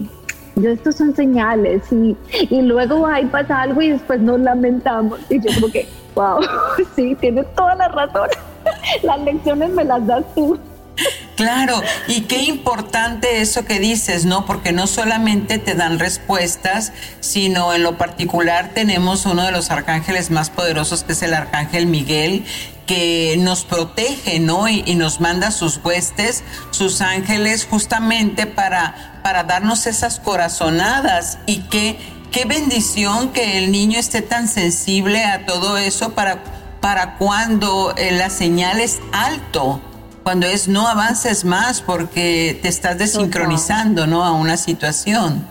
yo 0.62 0.72
estos 0.72 0.96
son 0.96 1.16
señales 1.16 1.92
y, 1.92 2.16
y 2.50 2.62
luego 2.62 3.06
ahí 3.06 3.26
pasa 3.26 3.62
algo 3.62 3.82
y 3.82 3.90
después 3.92 4.20
nos 4.20 4.40
lamentamos. 4.40 5.20
Y 5.30 5.40
yo 5.40 5.54
como 5.56 5.72
que, 5.72 5.88
wow, 6.16 6.40
sí, 6.96 7.16
tienes 7.16 7.46
toda 7.56 7.76
la 7.76 7.88
razón. 7.88 8.30
Las 9.04 9.22
lecciones 9.22 9.72
me 9.72 9.84
las 9.84 10.06
das 10.06 10.24
tú. 10.36 10.58
Claro, 11.40 11.82
y 12.08 12.24
qué 12.24 12.44
importante 12.44 13.40
eso 13.40 13.64
que 13.64 13.80
dices, 13.80 14.26
¿no? 14.26 14.46
Porque 14.46 14.74
no 14.74 14.88
solamente 14.88 15.58
te 15.58 15.74
dan 15.74 15.98
respuestas, 15.98 16.92
sino 17.22 17.74
en 17.74 17.82
lo 17.82 17.98
particular 17.98 18.72
tenemos 18.74 19.26
uno 19.26 19.44
de 19.44 19.54
los 19.54 19.72
arcángeles 19.72 20.32
más 20.32 20.50
poderosos, 20.50 21.06
que 21.06 21.14
es 21.14 21.22
el 21.24 21.34
arcángel 21.34 21.86
Miguel, 21.86 22.44
que 22.86 23.38
nos 23.40 23.64
protege, 23.64 24.40
¿no? 24.40 24.68
Y, 24.68 24.96
nos 24.96 25.22
manda 25.22 25.52
sus 25.52 25.80
huestes, 25.82 26.44
sus 26.72 27.00
ángeles, 27.00 27.66
justamente 27.70 28.46
para, 28.46 29.22
para 29.24 29.46
darnos 29.46 29.88
esas 29.88 30.20
corazonadas. 30.20 31.38
Y 31.46 31.60
qué, 31.70 31.98
qué 32.32 32.44
bendición 32.44 33.30
que 33.30 33.60
el 33.60 33.72
niño 33.72 33.98
esté 33.98 34.22
tan 34.22 34.50
sensible 34.50 35.24
a 35.24 35.46
todo 35.46 35.78
eso 35.78 36.10
para, 36.10 36.44
para 36.82 37.16
cuando 37.16 37.94
eh, 37.96 38.12
la 38.12 38.30
señal 38.30 38.82
es 38.82 39.00
alto 39.14 39.82
cuando 40.30 40.46
es 40.46 40.68
no 40.68 40.88
avances 40.88 41.44
más 41.44 41.82
porque 41.82 42.60
te 42.62 42.68
estás 42.68 43.00
desincronizando, 43.00 44.06
¿no? 44.06 44.24
A 44.24 44.32
una 44.32 44.58
situación. 44.58 45.44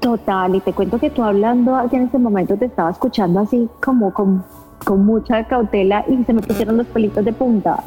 Total, 0.00 0.54
y 0.54 0.60
te 0.60 0.74
cuento 0.74 0.98
que 0.98 1.08
tú 1.08 1.22
hablando 1.22 1.80
en 1.90 2.02
ese 2.02 2.18
momento 2.18 2.58
te 2.58 2.66
estaba 2.66 2.90
escuchando 2.90 3.40
así 3.40 3.70
como 3.80 4.12
con 4.12 4.44
con 4.84 5.06
mucha 5.06 5.44
cautela 5.44 6.04
y 6.08 6.22
se 6.24 6.34
me 6.34 6.42
pusieron 6.42 6.76
los 6.76 6.86
pelitos 6.88 7.24
de 7.24 7.32
punta. 7.32 7.82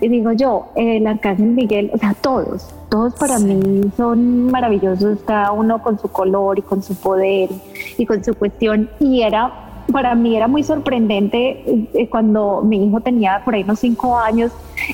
Y 0.00 0.08
digo 0.08 0.32
yo, 0.32 0.66
el 0.74 1.06
Arcángel 1.06 1.50
Miguel, 1.50 1.88
o 1.94 1.98
sea, 1.98 2.14
todos, 2.20 2.74
todos 2.90 3.14
para 3.14 3.38
mí 3.38 3.92
son 3.96 4.50
maravillosos, 4.50 5.20
cada 5.24 5.52
uno 5.52 5.80
con 5.84 6.00
su 6.00 6.08
color 6.08 6.58
y 6.58 6.62
con 6.62 6.82
su 6.82 6.96
poder 6.96 7.48
y 7.96 8.06
con 8.06 8.24
su 8.24 8.34
cuestión. 8.34 8.90
Y 8.98 9.22
era, 9.22 9.52
para 9.92 10.16
mí 10.16 10.36
era 10.36 10.48
muy 10.48 10.64
sorprendente 10.64 11.62
eh, 11.94 12.08
cuando 12.10 12.60
mi 12.62 12.88
hijo 12.88 13.00
tenía 13.00 13.40
por 13.44 13.54
ahí 13.54 13.62
unos 13.62 13.78
cinco 13.78 14.18
años 14.18 14.50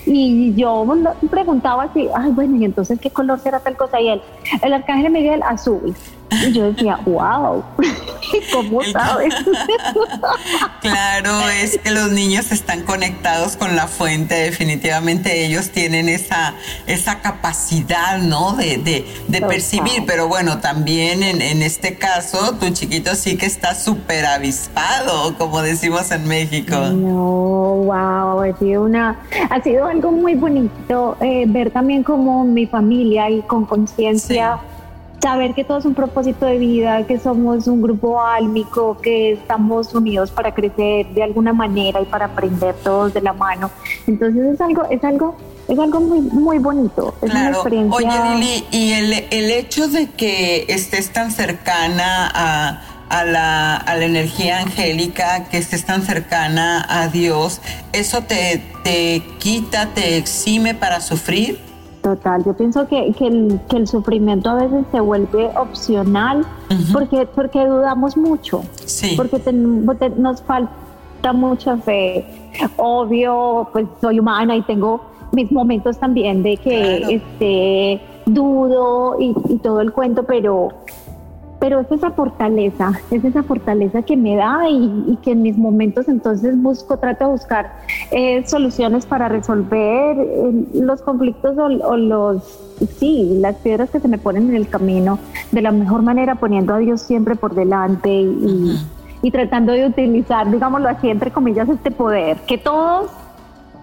y 0.06 0.54
yo 0.54 0.86
preguntaba 1.30 1.84
así, 1.84 2.08
ay, 2.14 2.30
bueno, 2.32 2.56
y 2.56 2.64
entonces, 2.64 2.98
¿qué 3.00 3.10
color 3.10 3.38
será 3.38 3.60
tal 3.60 3.76
cosa? 3.76 4.00
Y 4.00 4.08
él, 4.08 4.22
el 4.62 4.72
Arcángel 4.72 5.10
Miguel, 5.12 5.42
azul. 5.42 5.94
Y 6.30 6.52
yo 6.52 6.72
decía, 6.72 6.98
wow, 7.04 7.64
¿cómo 8.52 8.82
sabes? 8.84 9.34
claro, 10.80 11.48
es 11.48 11.78
que 11.78 11.90
los 11.90 12.12
niños 12.12 12.52
están 12.52 12.82
conectados 12.82 13.56
con 13.56 13.74
la 13.74 13.88
fuente, 13.88 14.34
definitivamente 14.34 15.44
ellos 15.44 15.70
tienen 15.70 16.08
esa, 16.08 16.54
esa 16.86 17.20
capacidad, 17.20 18.18
¿no? 18.18 18.52
De, 18.52 19.04
de, 19.28 19.40
percibir, 19.40 20.04
pero 20.06 20.28
bueno, 20.28 20.58
también 20.60 21.22
en, 21.22 21.42
en, 21.42 21.62
este 21.62 21.96
caso, 21.96 22.54
tu 22.60 22.70
chiquito 22.70 23.14
sí 23.14 23.36
que 23.36 23.46
está 23.46 23.74
súper 23.74 24.26
avispado, 24.26 25.36
como 25.38 25.62
decimos 25.62 26.10
en 26.10 26.28
México. 26.28 26.76
No, 26.76 27.82
wow, 27.86 28.42
ha 28.42 28.58
sido, 28.58 28.84
una, 28.84 29.18
ha 29.48 29.62
sido 29.62 29.86
algo 29.86 30.12
muy 30.12 30.34
bonito 30.34 31.16
eh, 31.20 31.44
ver 31.48 31.70
también 31.70 32.02
como 32.02 32.44
mi 32.44 32.66
familia 32.66 33.30
y 33.30 33.42
con 33.42 33.64
conciencia 33.64 34.58
saber 35.20 35.54
que 35.54 35.64
todo 35.64 35.78
es 35.78 35.84
un 35.84 35.94
propósito 35.94 36.46
de 36.46 36.58
vida, 36.58 37.06
que 37.06 37.18
somos 37.18 37.66
un 37.66 37.82
grupo 37.82 38.22
álmico, 38.22 38.98
que 39.00 39.32
estamos 39.32 39.94
unidos 39.94 40.30
para 40.30 40.54
crecer 40.54 41.06
de 41.08 41.22
alguna 41.22 41.52
manera 41.52 42.00
y 42.00 42.06
para 42.06 42.26
aprender 42.26 42.74
todos 42.82 43.12
de 43.12 43.20
la 43.20 43.32
mano. 43.32 43.70
Entonces 44.06 44.54
es 44.54 44.60
algo, 44.60 44.84
es 44.90 45.02
algo, 45.04 45.36
es 45.68 45.78
algo 45.78 46.00
muy, 46.00 46.20
muy 46.20 46.58
bonito. 46.58 47.14
Es 47.22 47.30
una 47.30 47.50
experiencia. 47.50 47.96
Oye, 47.96 48.34
Lili, 48.34 48.64
y 48.70 48.92
el, 48.92 49.12
el 49.30 49.50
hecho 49.50 49.88
de 49.88 50.10
que 50.10 50.66
estés 50.68 51.12
tan 51.12 51.30
cercana 51.30 52.30
a 52.34 52.82
a 53.10 53.24
la, 53.24 53.76
a 53.76 53.96
la, 53.96 54.04
energía 54.04 54.60
angélica, 54.60 55.48
que 55.50 55.58
estés 55.58 55.84
tan 55.84 56.02
cercana 56.02 56.86
a 56.88 57.08
Dios, 57.08 57.60
¿eso 57.92 58.22
te, 58.22 58.62
te 58.84 59.20
quita, 59.40 59.88
te 59.94 60.16
exime 60.16 60.74
para 60.74 61.00
sufrir? 61.00 61.69
Total, 62.10 62.44
yo 62.44 62.54
pienso 62.54 62.88
que, 62.88 63.12
que, 63.12 63.28
el, 63.28 63.60
que 63.68 63.76
el 63.76 63.86
sufrimiento 63.86 64.50
a 64.50 64.54
veces 64.54 64.84
se 64.90 64.98
vuelve 64.98 65.48
opcional 65.56 66.44
porque, 66.92 67.24
porque 67.24 67.64
dudamos 67.64 68.16
mucho, 68.16 68.62
porque 69.16 69.52
nos 69.52 70.42
falta 70.42 71.32
mucha 71.32 71.76
fe. 71.76 72.26
Obvio, 72.78 73.68
pues 73.70 73.86
soy 74.00 74.18
humana 74.18 74.56
y 74.56 74.62
tengo 74.62 75.02
mis 75.30 75.52
momentos 75.52 75.98
también 75.98 76.42
de 76.42 76.56
que 76.56 77.14
este, 77.14 78.00
dudo 78.26 79.16
y, 79.20 79.32
y 79.48 79.58
todo 79.58 79.80
el 79.80 79.92
cuento, 79.92 80.24
pero, 80.24 80.70
pero 81.60 81.78
es 81.78 81.92
esa 81.92 82.10
fortaleza, 82.10 82.92
es 83.10 83.22
esa 83.22 83.42
fortaleza 83.42 84.02
que 84.02 84.16
me 84.16 84.34
da 84.34 84.68
y, 84.68 85.18
que 85.22 85.32
en 85.32 85.42
mis 85.42 85.58
momentos 85.58 86.08
entonces 86.08 86.60
busco, 86.60 86.96
trato 86.96 87.26
de 87.26 87.30
buscar 87.32 87.76
eh, 88.10 88.42
soluciones 88.46 89.04
para 89.04 89.28
resolver 89.28 90.16
eh, 90.18 90.64
los 90.72 91.02
conflictos 91.02 91.56
o, 91.58 91.96
los, 91.96 92.58
sí, 92.98 93.36
las 93.40 93.56
piedras 93.56 93.90
que 93.90 94.00
se 94.00 94.08
me 94.08 94.16
ponen 94.16 94.48
en 94.48 94.56
el 94.56 94.68
camino 94.68 95.18
de 95.52 95.60
la 95.60 95.70
mejor 95.70 96.00
manera, 96.00 96.36
poniendo 96.36 96.74
a 96.74 96.78
Dios 96.78 97.02
siempre 97.02 97.36
por 97.36 97.54
delante 97.54 98.10
y, 98.10 98.80
y 99.20 99.30
tratando 99.30 99.72
de 99.72 99.86
utilizar, 99.86 100.50
digámoslo 100.50 100.88
así, 100.88 101.10
entre 101.10 101.30
comillas, 101.30 101.68
este 101.68 101.90
poder 101.90 102.38
que 102.46 102.56
todos, 102.56 103.10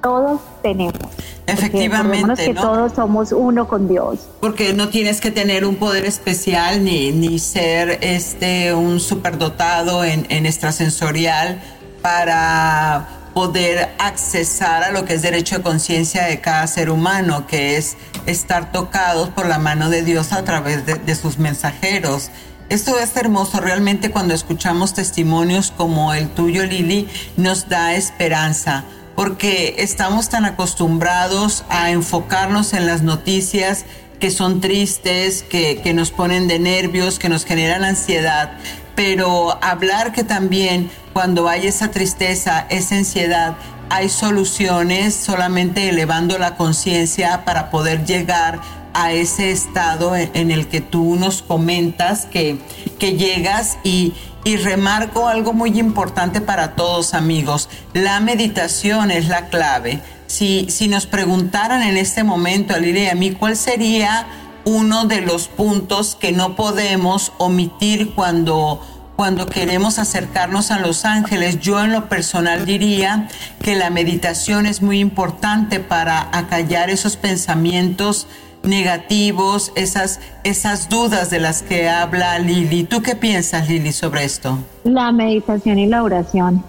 todos 0.01 0.41
tenemos. 0.63 1.26
Efectivamente. 1.47 2.45
que 2.45 2.53
todos 2.53 2.93
somos 2.93 3.31
uno 3.31 3.67
con 3.67 3.87
Dios. 3.87 4.19
Porque 4.41 4.73
no 4.73 4.89
tienes 4.89 5.21
que 5.21 5.31
tener 5.31 5.65
un 5.65 5.75
poder 5.75 6.05
especial 6.05 6.83
ni, 6.83 7.11
ni 7.11 7.39
ser 7.39 7.99
este 8.01 8.73
un 8.73 8.99
superdotado 8.99 10.03
en, 10.03 10.25
en 10.29 10.45
extrasensorial 10.45 11.61
para 12.01 13.07
poder 13.33 13.89
accesar 13.99 14.83
a 14.83 14.91
lo 14.91 15.05
que 15.05 15.13
es 15.13 15.21
derecho 15.21 15.57
de 15.57 15.61
conciencia 15.61 16.25
de 16.25 16.41
cada 16.41 16.65
ser 16.67 16.89
humano, 16.89 17.47
que 17.47 17.77
es 17.77 17.95
estar 18.25 18.71
tocados 18.71 19.29
por 19.29 19.45
la 19.45 19.57
mano 19.57 19.89
de 19.89 20.01
Dios 20.01 20.33
a 20.33 20.43
través 20.43 20.85
de, 20.85 20.95
de 20.95 21.15
sus 21.15 21.37
mensajeros. 21.37 22.29
Esto 22.69 22.99
es 22.99 23.15
hermoso, 23.15 23.61
realmente 23.61 24.11
cuando 24.11 24.33
escuchamos 24.33 24.93
testimonios 24.93 25.71
como 25.71 26.13
el 26.13 26.27
tuyo, 26.27 26.65
Lili, 26.65 27.07
nos 27.37 27.69
da 27.69 27.95
esperanza 27.95 28.83
porque 29.17 29.77
estamos 29.79 30.29
tan 30.29 30.45
acostumbrados 30.45 31.65
a 31.69 31.89
enfocarnos 31.89 32.73
en 32.73 32.85
las 32.85 33.01
noticias 33.01 33.83
que 34.19 34.29
son 34.29 34.61
tristes, 34.61 35.41
que, 35.41 35.91
nos 35.95 36.11
ponen 36.11 36.47
de 36.47 36.59
nervios, 36.59 37.17
que 37.17 37.27
nos 37.27 37.43
generan 37.43 37.83
ansiedad, 37.83 38.51
pero 38.95 39.57
hablar 39.63 40.11
que 40.11 40.23
también 40.23 40.91
cuando 41.13 41.49
hay 41.49 41.65
esa 41.65 41.89
tristeza, 41.89 42.67
esa 42.69 42.95
ansiedad, 42.95 43.55
hay 43.89 44.09
soluciones 44.09 45.15
solamente 45.15 45.89
elevando 45.89 46.37
la 46.37 46.55
conciencia 46.55 47.43
para 47.43 47.71
poder 47.71 48.05
llegar 48.05 48.59
a 48.97 49.11
ese 49.11 49.51
estado 49.51 50.15
en, 50.15 50.49
el 50.49 50.67
que 50.67 50.81
tú 50.81 51.17
nos 51.17 51.43
comentas 51.43 52.25
que, 52.25 52.57
que 52.97 53.15
llegas 53.15 53.77
y, 53.83 54.13
y 54.43 54.57
remarco 54.57 55.27
algo 55.27 55.53
muy 55.53 55.77
importante 55.79 56.41
para 56.41 56.75
todos 56.75 57.13
amigos, 57.13 57.69
la 57.93 58.19
meditación 58.19 59.11
es 59.11 59.27
la 59.27 59.49
clave. 59.49 60.01
Si, 60.25 60.65
si 60.69 60.87
nos 60.87 61.05
preguntaran 61.05 61.83
en 61.83 61.95
este 61.95 62.23
momento 62.23 62.73
a 62.73 62.79
Lili 62.79 63.03
y 63.03 63.07
a 63.07 63.13
mí 63.13 63.33
cuál 63.33 63.55
sería 63.55 64.25
uno 64.65 65.05
de 65.05 65.21
los 65.21 65.47
puntos 65.47 66.17
que 66.19 66.31
no 66.31 66.55
podemos 66.55 67.33
omitir 67.37 68.15
cuando, 68.15 68.81
cuando 69.15 69.45
queremos 69.45 69.99
acercarnos 69.99 70.71
a 70.71 70.79
los 70.79 71.05
ángeles, 71.05 71.59
yo 71.59 71.79
en 71.83 71.91
lo 71.91 72.09
personal 72.09 72.65
diría 72.65 73.27
que 73.61 73.75
la 73.75 73.91
meditación 73.91 74.65
es 74.65 74.81
muy 74.81 74.99
importante 75.01 75.79
para 75.79 76.29
acallar 76.35 76.89
esos 76.89 77.15
pensamientos 77.15 78.25
negativos, 78.67 79.71
esas, 79.75 80.19
esas 80.43 80.89
dudas 80.89 81.29
de 81.29 81.39
las 81.39 81.63
que 81.63 81.89
habla 81.89 82.39
Lili. 82.39 82.83
¿Tú 82.83 83.01
qué 83.01 83.15
piensas, 83.15 83.69
Lili, 83.69 83.91
sobre 83.91 84.23
esto? 84.23 84.57
La 84.83 85.11
meditación 85.11 85.79
y 85.79 85.87
la 85.87 86.03
oración. 86.03 86.63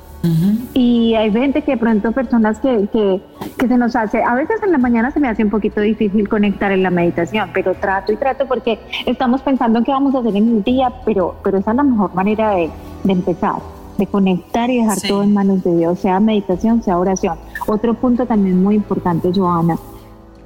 Y 0.75 1.15
hay 1.15 1.31
gente 1.31 1.63
que 1.63 1.73
de 1.73 1.77
pronto, 1.77 2.11
personas 2.11 2.59
que, 2.59 2.89
que, 2.93 3.21
que, 3.57 3.69
se 3.69 3.79
nos 3.79 3.95
hace, 3.95 4.23
a 4.23 4.35
veces 4.35 4.61
en 4.65 4.73
la 4.73 4.79
mañana 4.79 5.13
se 5.13 5.21
me 5.21 5.29
hace 5.29 5.45
un 5.45 5.51
poquito 5.51 5.81
difícil 5.81 6.29
conectar 6.29 6.73
en 6.73 6.83
la 6.83 6.91
meditación, 6.91 7.51
pero 7.55 7.75
trato 7.75 8.13
y 8.13 8.17
trato 8.17 8.47
porque 8.47 8.81
estamos 9.07 9.41
pensando 9.43 9.79
en 9.79 9.85
qué 9.85 9.93
vamos 9.93 10.15
a 10.17 10.19
hacer 10.19 10.35
en 10.35 10.57
el 10.57 10.65
día, 10.65 10.93
pero, 11.07 11.37
pero 11.45 11.59
esa 11.59 11.71
es 11.71 11.77
la 11.77 11.85
mejor 11.85 12.15
manera 12.15 12.51
de, 12.57 12.69
de 13.05 13.13
empezar 13.13 13.61
de 13.97 14.07
conectar 14.07 14.71
y 14.71 14.79
dejar 14.79 14.99
todo 15.01 15.25
en 15.25 15.35
manos 15.35 15.65
de 15.65 15.77
Dios, 15.77 15.99
sea 15.99 16.21
meditación, 16.21 16.83
sea 16.83 16.99
oración. 16.99 17.37
Otro 17.67 17.95
punto 17.95 18.27
también 18.27 18.63
muy 18.63 18.77
importante, 18.77 19.31
Joana, 19.35 19.77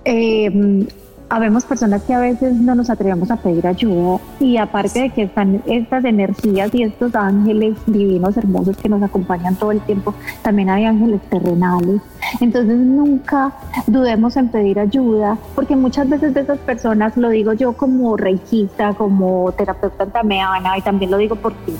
eh, 0.04 0.86
habemos 1.32 1.64
personas 1.64 2.02
que 2.02 2.12
a 2.12 2.20
veces 2.20 2.54
no 2.54 2.74
nos 2.74 2.90
atrevemos 2.90 3.30
a 3.30 3.36
pedir 3.36 3.66
ayuda 3.66 4.18
y 4.38 4.58
aparte 4.58 5.00
de 5.00 5.10
que 5.10 5.22
están 5.22 5.62
estas 5.66 6.04
energías 6.04 6.74
y 6.74 6.82
estos 6.82 7.14
ángeles 7.14 7.74
divinos 7.86 8.36
hermosos 8.36 8.76
que 8.76 8.90
nos 8.90 9.02
acompañan 9.02 9.56
todo 9.56 9.72
el 9.72 9.80
tiempo, 9.80 10.14
también 10.42 10.68
hay 10.68 10.84
ángeles 10.84 11.22
terrenales. 11.30 12.02
Entonces 12.40 12.76
nunca 12.76 13.52
dudemos 13.86 14.36
en 14.36 14.48
pedir 14.48 14.78
ayuda 14.78 15.38
porque 15.54 15.74
muchas 15.74 16.06
veces 16.06 16.34
de 16.34 16.42
esas 16.42 16.58
personas, 16.58 17.16
lo 17.16 17.30
digo 17.30 17.54
yo 17.54 17.72
como 17.72 18.18
reikista, 18.18 18.92
como 18.92 19.52
terapeuta 19.52 20.04
tameana 20.04 20.76
y 20.76 20.82
también 20.82 21.10
lo 21.10 21.16
digo 21.16 21.36
por 21.36 21.54
ti, 21.54 21.72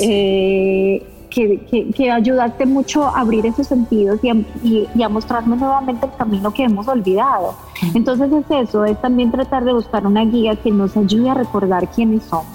eh, 0.00 1.11
que, 1.32 2.10
ayudaste 2.10 2.66
mucho 2.66 3.04
a 3.04 3.20
abrir 3.20 3.46
esos 3.46 3.66
sentidos 3.66 4.22
y 4.22 4.28
a, 4.28 4.34
y, 4.62 5.02
a, 5.02 5.08
mostrarme 5.08 5.56
nuevamente 5.56 6.06
el 6.06 6.12
camino 6.12 6.52
que 6.52 6.64
hemos 6.64 6.86
olvidado. 6.88 7.54
Entonces 7.94 8.30
es 8.32 8.68
eso, 8.68 8.84
es 8.84 9.00
también 9.00 9.30
tratar 9.30 9.64
de 9.64 9.72
buscar 9.72 10.06
una 10.06 10.24
guía 10.24 10.56
que 10.56 10.70
nos 10.70 10.96
ayude 10.96 11.30
a 11.30 11.34
recordar 11.34 11.88
quiénes 11.88 12.24
somos, 12.24 12.46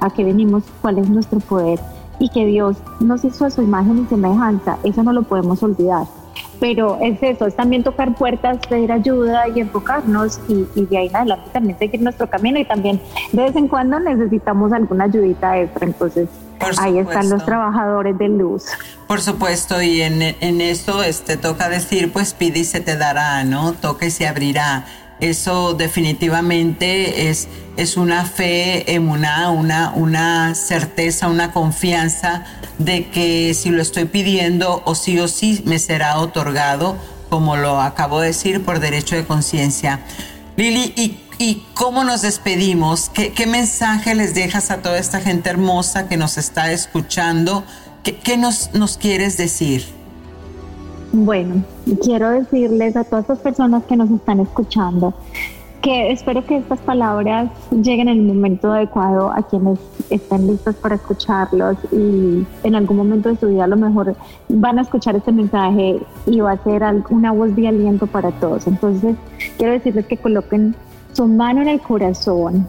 a 0.00 0.10
qué 0.10 0.24
venimos, 0.24 0.64
cuál 0.82 0.98
es 0.98 1.08
nuestro 1.08 1.40
poder 1.40 1.80
y 2.18 2.28
que 2.28 2.46
Dios 2.46 2.76
nos 3.00 3.24
hizo 3.24 3.44
a 3.44 3.50
su 3.50 3.62
imagen 3.62 4.04
y 4.04 4.06
semejanza, 4.06 4.78
eso 4.84 5.02
no 5.02 5.12
lo 5.12 5.22
podemos 5.22 5.62
olvidar. 5.62 6.06
Pero 6.58 6.98
es 7.02 7.22
eso, 7.22 7.46
es 7.46 7.54
también 7.54 7.82
tocar 7.82 8.14
puertas, 8.14 8.58
pedir 8.66 8.90
ayuda 8.90 9.46
y 9.48 9.60
enfocarnos 9.60 10.40
y, 10.48 10.66
y 10.74 10.86
de 10.86 10.98
ahí 10.98 11.06
en 11.08 11.16
adelante 11.16 11.50
también 11.52 11.78
seguir 11.78 12.00
nuestro 12.00 12.28
camino 12.28 12.58
y 12.58 12.64
también 12.64 12.98
de 13.32 13.42
vez 13.42 13.56
en 13.56 13.68
cuando 13.68 14.00
necesitamos 14.00 14.72
alguna 14.72 15.04
ayudita 15.04 15.58
extra, 15.60 15.86
entonces 15.86 16.28
Ahí 16.78 16.98
están 16.98 17.28
los 17.30 17.44
trabajadores 17.44 18.16
de 18.18 18.28
luz. 18.28 18.64
Por 19.06 19.20
supuesto, 19.20 19.80
y 19.82 20.02
en, 20.02 20.22
en 20.22 20.60
esto 20.60 21.02
este, 21.02 21.36
toca 21.36 21.68
decir, 21.68 22.12
pues 22.12 22.34
pide 22.34 22.60
y 22.60 22.64
se 22.64 22.80
te 22.80 22.96
dará, 22.96 23.44
¿no? 23.44 23.72
Toca 23.72 24.06
y 24.06 24.10
se 24.10 24.26
abrirá. 24.26 24.84
eso 25.20 25.74
definitivamente 25.74 27.28
es, 27.28 27.48
es 27.76 27.96
una 27.96 28.24
fe, 28.24 28.94
en 28.94 29.08
una, 29.08 29.50
una 29.50 30.54
certeza, 30.54 31.28
una 31.28 31.52
confianza 31.52 32.44
de 32.78 33.08
que 33.08 33.54
si 33.54 33.70
lo 33.70 33.80
estoy 33.80 34.04
pidiendo 34.06 34.82
o 34.84 34.94
sí 34.94 35.18
o 35.20 35.28
sí 35.28 35.62
me 35.64 35.78
será 35.78 36.18
otorgado, 36.18 36.96
como 37.30 37.56
lo 37.56 37.80
acabo 37.80 38.20
de 38.20 38.28
decir, 38.28 38.64
por 38.64 38.80
derecho 38.80 39.16
de 39.16 39.24
conciencia. 39.24 40.00
Lili, 40.56 40.92
¿y, 40.96 41.20
¿y, 41.38 41.62
cómo 41.74 42.04
nos 42.04 42.22
despedimos? 42.22 43.08
¿Qué, 43.08 43.32
¿Qué, 43.32 43.46
mensaje 43.46 44.14
les 44.14 44.34
dejas 44.34 44.70
a 44.70 44.78
toda 44.82 44.98
esta 44.98 45.20
gente 45.20 45.50
hermosa 45.50 46.08
que 46.08 46.16
nos 46.16 46.38
está 46.38 46.72
escuchando? 46.72 47.64
¿Qué, 48.02 48.36
nos, 48.36 48.72
nos 48.72 48.98
quieres 48.98 49.36
decir? 49.36 49.84
Bueno, 51.12 51.64
quiero 52.02 52.30
decirles 52.30 52.96
a 52.96 53.04
todas 53.04 53.28
las 53.28 53.38
personas 53.38 53.84
que 53.84 53.96
nos 53.96 54.10
están 54.10 54.40
escuchando 54.40 55.14
que 55.82 56.10
espero 56.10 56.44
que 56.44 56.56
estas 56.56 56.80
palabras 56.80 57.48
lleguen 57.70 58.08
en 58.08 58.18
el 58.18 58.22
momento 58.24 58.72
adecuado 58.72 59.30
a 59.30 59.42
quienes 59.42 59.78
estén 60.10 60.48
listos 60.48 60.74
para 60.74 60.96
escucharlos 60.96 61.76
y 61.92 62.44
en 62.64 62.74
algún 62.74 62.96
momento 62.96 63.28
de 63.28 63.36
su 63.36 63.46
vida 63.46 63.64
a 63.64 63.68
lo 63.68 63.76
mejor 63.76 64.16
van 64.48 64.80
a 64.80 64.82
escuchar 64.82 65.14
este 65.14 65.30
mensaje 65.30 66.00
y 66.26 66.40
va 66.40 66.52
a 66.52 66.64
ser 66.64 66.82
una 67.10 67.30
voz 67.30 67.54
de 67.54 67.68
aliento 67.68 68.08
para 68.08 68.32
todos. 68.32 68.66
Entonces, 68.66 69.14
quiero 69.58 69.74
decirles 69.74 70.06
que 70.06 70.16
coloquen 70.16 70.74
su 71.16 71.26
mano 71.26 71.62
en 71.62 71.68
el 71.68 71.80
corazón, 71.80 72.68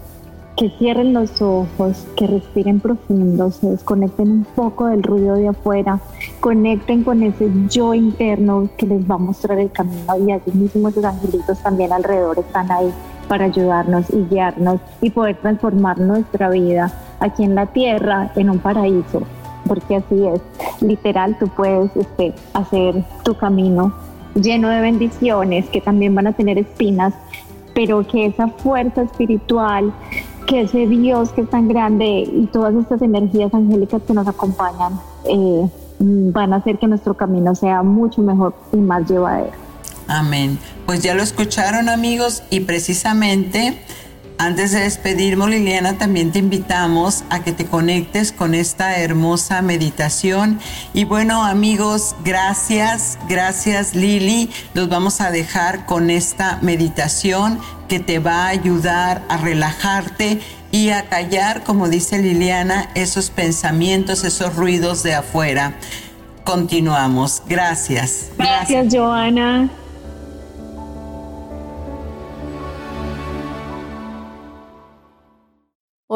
que 0.55 0.69
cierren 0.79 1.11
los 1.11 1.41
ojos, 1.41 2.07
que 2.15 2.27
respiren 2.27 2.79
profundo, 2.79 3.51
se 3.51 3.71
desconecten 3.71 4.31
un 4.31 4.43
poco 4.55 4.85
del 4.85 5.03
ruido 5.03 5.35
de 5.35 5.49
afuera, 5.49 5.99
conecten 6.39 7.03
con 7.03 7.23
ese 7.23 7.51
yo 7.67 7.93
interno 7.93 8.69
que 8.77 8.85
les 8.85 9.01
va 9.01 9.15
a 9.15 9.17
mostrar 9.17 9.59
el 9.59 9.69
camino 9.69 10.17
y 10.25 10.31
así 10.31 10.51
mismo 10.53 10.87
esos 10.87 11.03
angelitos 11.03 11.61
también 11.61 11.91
alrededor 11.91 12.39
están 12.39 12.71
ahí 12.71 12.89
para 13.27 13.45
ayudarnos 13.45 14.09
y 14.11 14.23
guiarnos 14.33 14.79
y 15.01 15.09
poder 15.09 15.35
transformar 15.41 15.99
nuestra 15.99 16.49
vida 16.49 16.89
aquí 17.19 17.43
en 17.43 17.53
la 17.53 17.65
tierra 17.65 18.31
en 18.37 18.49
un 18.49 18.59
paraíso, 18.59 19.23
porque 19.67 19.97
así 19.97 20.25
es, 20.25 20.41
literal 20.79 21.37
tú 21.37 21.49
puedes 21.49 21.93
este, 21.97 22.33
hacer 22.53 23.03
tu 23.25 23.35
camino 23.35 23.93
lleno 24.41 24.69
de 24.69 24.81
bendiciones 24.81 25.67
que 25.69 25.81
también 25.81 26.15
van 26.15 26.27
a 26.27 26.33
tener 26.33 26.57
espinas, 26.57 27.13
pero 27.77 28.07
que 28.07 28.25
esa 28.25 28.47
fuerza 28.47 29.03
espiritual 29.03 29.93
que 30.47 30.61
ese 30.61 30.87
Dios 30.87 31.29
que 31.29 31.41
es 31.41 31.49
tan 31.51 31.67
grande 31.67 32.27
y 32.27 32.49
todas 32.51 32.73
estas 32.73 33.03
energías 33.03 33.53
angélicas 33.53 34.01
que 34.01 34.15
nos 34.15 34.27
acompañan 34.27 34.99
eh, 35.25 35.69
van 35.99 36.53
a 36.53 36.55
hacer 36.55 36.79
que 36.79 36.87
nuestro 36.87 37.13
camino 37.13 37.53
sea 37.53 37.83
mucho 37.83 38.23
mejor 38.23 38.55
y 38.73 38.77
más 38.77 39.07
llevadero. 39.07 39.51
Amén. 40.07 40.57
Pues 40.87 41.03
ya 41.03 41.13
lo 41.13 41.21
escucharon 41.21 41.87
amigos 41.87 42.41
y 42.49 42.61
precisamente 42.61 43.77
antes 44.39 44.71
de 44.71 44.81
despedirnos, 44.81 45.49
Liliana, 45.49 45.97
también 45.97 46.31
te 46.31 46.39
invitamos 46.39 47.23
a 47.29 47.43
que 47.43 47.51
te 47.51 47.65
conectes 47.65 48.31
con 48.31 48.53
esta 48.53 48.97
hermosa 48.97 49.61
meditación. 49.61 50.59
Y 50.93 51.05
bueno, 51.05 51.43
amigos, 51.43 52.15
gracias, 52.23 53.17
gracias 53.27 53.95
Lili. 53.95 54.49
Los 54.73 54.89
vamos 54.89 55.21
a 55.21 55.31
dejar 55.31 55.85
con 55.85 56.09
esta 56.09 56.59
meditación 56.61 57.59
que 57.87 57.99
te 57.99 58.19
va 58.19 58.45
a 58.45 58.49
ayudar 58.49 59.23
a 59.27 59.37
relajarte 59.37 60.39
y 60.71 60.89
a 60.89 61.09
callar, 61.09 61.63
como 61.63 61.89
dice 61.89 62.19
Liliana, 62.19 62.89
esos 62.93 63.29
pensamientos, 63.31 64.23
esos 64.23 64.55
ruidos 64.55 65.01
de 65.01 65.15
afuera. 65.15 65.73
Continuamos. 66.43 67.41
Gracias. 67.47 68.27
Gracias, 68.37 68.93
Joana. 68.93 69.69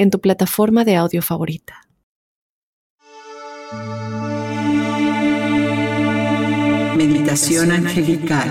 en 0.00 0.08
tu 0.08 0.18
plataforma 0.18 0.82
de 0.86 0.96
audio 0.96 1.20
favorita. 1.20 1.86
Meditación 6.96 7.70
angelical. 7.70 8.48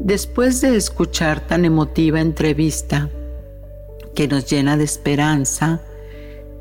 Después 0.00 0.60
de 0.60 0.76
escuchar 0.76 1.40
tan 1.46 1.64
emotiva 1.64 2.20
entrevista 2.20 3.08
que 4.14 4.28
nos 4.28 4.44
llena 4.44 4.76
de 4.76 4.84
esperanza, 4.84 5.80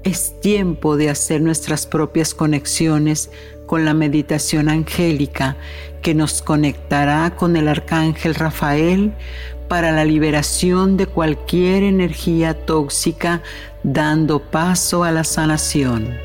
es 0.05 0.39
tiempo 0.39 0.95
de 0.95 1.09
hacer 1.09 1.41
nuestras 1.41 1.85
propias 1.87 2.33
conexiones 2.33 3.31
con 3.65 3.83
la 3.83 3.93
meditación 3.93 4.69
angélica 4.69 5.57
que 6.01 6.13
nos 6.13 6.41
conectará 6.41 7.35
con 7.35 7.55
el 7.55 7.67
arcángel 7.67 8.35
Rafael 8.35 9.13
para 9.67 9.91
la 9.91 10.05
liberación 10.05 10.97
de 10.97 11.07
cualquier 11.07 11.83
energía 11.83 12.65
tóxica, 12.65 13.41
dando 13.83 14.39
paso 14.39 15.03
a 15.03 15.11
la 15.11 15.23
sanación. 15.23 16.15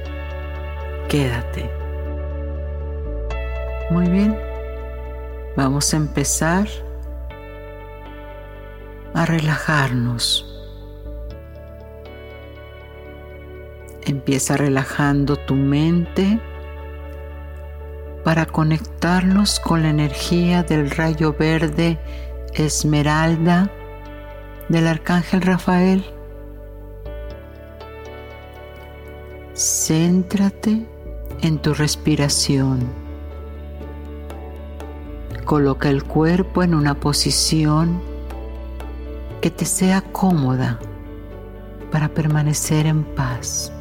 Quédate. 1.08 1.70
Muy 3.90 4.08
bien. 4.08 4.36
Vamos 5.56 5.92
a 5.92 5.96
empezar 5.96 6.68
a 9.14 9.26
relajarnos. 9.26 10.46
Empieza 14.04 14.56
relajando 14.56 15.36
tu 15.36 15.54
mente 15.54 16.38
para 18.24 18.46
conectarnos 18.46 19.60
con 19.60 19.82
la 19.82 19.90
energía 19.90 20.62
del 20.62 20.90
rayo 20.90 21.34
verde 21.38 21.98
esmeralda 22.54 23.70
del 24.68 24.86
arcángel 24.86 25.42
Rafael. 25.42 26.04
Céntrate 29.54 30.86
en 31.42 31.58
tu 31.58 31.74
respiración. 31.74 32.80
Coloca 35.44 35.88
el 35.90 36.04
cuerpo 36.04 36.62
en 36.62 36.74
una 36.74 36.94
posición 36.94 38.00
que 39.40 39.50
te 39.50 39.64
sea 39.64 40.00
cómoda 40.00 40.78
para 41.90 42.08
permanecer 42.08 42.86
en 42.86 43.04
paz. 43.04 43.72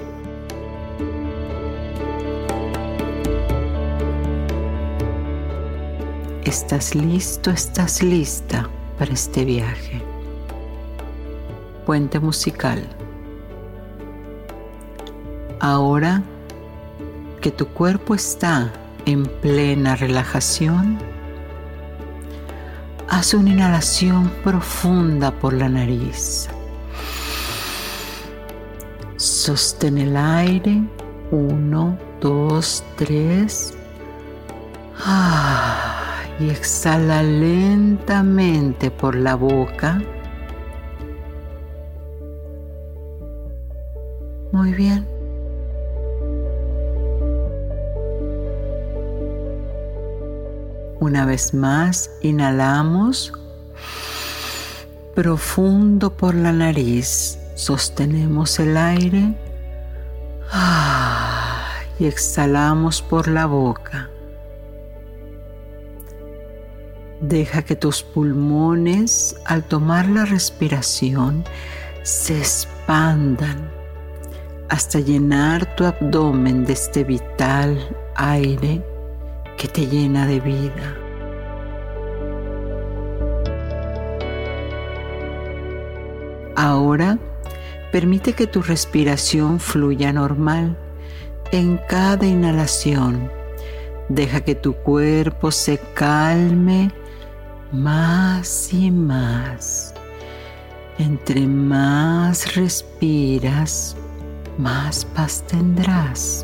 ¿Estás 6.50 6.96
listo? 6.96 7.52
¿Estás 7.52 8.02
lista 8.02 8.68
para 8.98 9.14
este 9.14 9.46
viaje? 9.46 10.02
Puente 11.86 12.20
musical. 12.20 12.82
Ahora 15.60 16.24
que 17.40 17.52
tu 17.52 17.68
cuerpo 17.68 18.16
está 18.16 18.74
en 19.06 19.28
plena 19.28 19.96
relajación, 19.96 20.98
haz 23.10 23.36
una 23.36 23.52
inhalación 23.52 24.32
profunda 24.44 25.30
por 25.30 25.54
la 25.54 25.70
nariz. 25.70 26.50
Sostén 29.18 30.00
el 30.00 30.18
aire. 30.18 30.82
Uno, 31.30 31.96
dos, 32.20 32.84
tres. 32.98 33.76
Ah 34.98 35.89
y 36.40 36.50
exhala 36.50 37.22
lentamente 37.22 38.92
por 38.92 39.16
la 39.16 39.36
boca. 39.36 40.02
Muy 44.52 44.74
bien. 44.74 45.06
Una 51.00 51.26
vez 51.26 51.54
más, 51.54 52.12
inhalamos 52.22 53.34
profundo 55.16 56.12
por 56.12 56.34
la 56.36 56.54
nariz, 56.54 57.40
sostenemos 57.56 58.60
el 58.60 58.78
aire 58.78 59.34
y 62.00 62.06
exhalamos 62.06 63.02
por 63.02 63.28
la 63.28 63.46
boca. 63.46 64.09
Deja 67.22 67.64
que 67.64 67.76
tus 67.76 68.02
pulmones 68.02 69.36
al 69.46 69.64
tomar 69.64 70.08
la 70.08 70.24
respiración 70.24 71.44
se 72.04 72.38
expandan 72.38 73.70
hasta 74.70 75.00
llenar 75.00 75.76
tu 75.76 75.84
abdomen 75.84 76.64
de 76.64 76.74
este 76.74 77.04
vital 77.04 77.78
aire 78.16 78.82
que 79.58 79.68
te 79.68 79.86
llena 79.86 80.28
de 80.28 80.40
vida. 80.40 80.96
Ahora 86.56 87.20
permite 87.92 88.32
que 88.32 88.48
tu 88.48 88.62
respiración 88.62 89.60
fluya 89.60 90.14
normal 90.14 90.78
en 91.52 91.80
cada 91.90 92.26
inhalación. 92.26 93.30
Deja 94.08 94.42
que 94.42 94.56
tu 94.56 94.74
cuerpo 94.74 95.52
se 95.52 95.80
calme 95.94 96.92
más 97.72 98.74
y 98.74 98.92
más. 98.92 99.94
Entre 100.98 101.48
más 101.48 102.56
respiras, 102.56 103.96
más 104.58 105.06
paz 105.06 105.44
tendrás. 105.48 106.44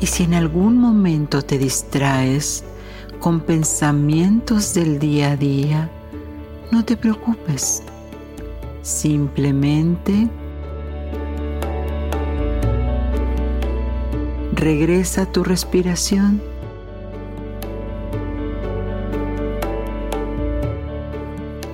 Y 0.00 0.06
si 0.06 0.24
en 0.24 0.34
algún 0.34 0.78
momento 0.78 1.42
te 1.42 1.58
distraes 1.58 2.64
con 3.18 3.40
pensamientos 3.40 4.72
del 4.72 4.98
día 4.98 5.32
a 5.32 5.36
día, 5.36 5.90
no 6.70 6.84
te 6.84 6.96
preocupes. 6.96 7.82
Simplemente 8.82 10.28
regresa 14.54 15.26
tu 15.26 15.44
respiración. 15.44 16.55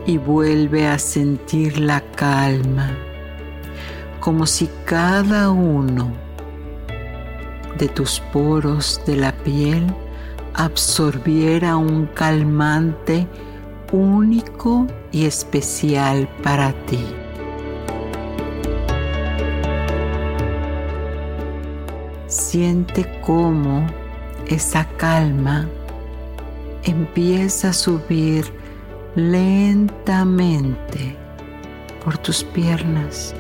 Y 0.04 0.18
vuelve 0.18 0.86
a 0.86 0.98
sentir 0.98 1.78
la 1.78 2.00
calma, 2.00 2.90
como 4.20 4.46
si 4.46 4.68
cada 4.84 5.50
uno 5.50 6.12
de 7.78 7.88
tus 7.88 8.20
poros 8.32 9.00
de 9.06 9.16
la 9.16 9.32
piel 9.32 9.86
absorbiera 10.54 11.76
un 11.76 12.06
calmante 12.06 13.26
único 13.92 14.86
y 15.12 15.26
especial 15.26 16.28
para 16.42 16.72
ti. 16.86 17.04
Siente 22.26 23.06
cómo 23.20 23.86
esa 24.46 24.84
calma 24.96 25.68
empieza 26.82 27.70
a 27.70 27.72
subir 27.72 28.61
lentamente 29.14 31.16
por 32.04 32.18
tus 32.18 32.42
piernas. 32.42 33.34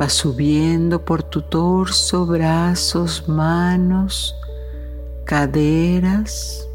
Va 0.00 0.08
subiendo 0.08 1.04
por 1.04 1.22
tu 1.22 1.42
torso, 1.42 2.26
brazos, 2.26 3.28
manos, 3.28 4.34
caderas 5.24 6.66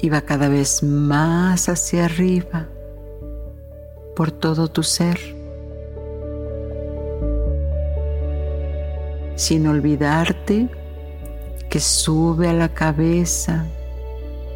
y 0.00 0.10
va 0.10 0.20
cada 0.20 0.48
vez 0.48 0.82
más 0.82 1.68
hacia 1.68 2.04
arriba 2.04 2.68
por 4.14 4.30
todo 4.30 4.68
tu 4.68 4.82
ser. 4.82 5.18
Sin 9.36 9.66
olvidarte 9.66 10.68
que 11.68 11.80
sube 11.80 12.48
a 12.48 12.52
la 12.52 12.68
cabeza 12.68 13.66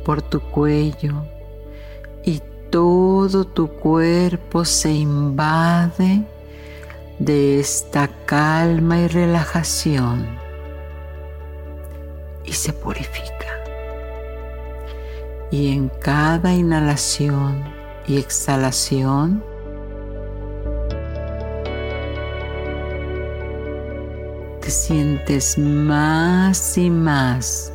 por 0.05 0.23
tu 0.23 0.41
cuello 0.41 1.25
y 2.25 2.41
todo 2.71 3.45
tu 3.45 3.69
cuerpo 3.69 4.65
se 4.65 4.93
invade 4.93 6.23
de 7.19 7.61
esta 7.61 8.09
calma 8.27 9.01
y 9.01 9.09
relajación 9.09 10.39
y 12.45 12.53
se 12.53 12.73
purifica. 12.73 13.31
Y 15.51 15.73
en 15.73 15.91
cada 16.01 16.55
inhalación 16.55 17.65
y 18.07 18.19
exhalación, 18.19 19.45
te 24.63 24.71
sientes 24.71 25.59
más 25.59 26.79
y 26.79 26.89
más 26.89 27.73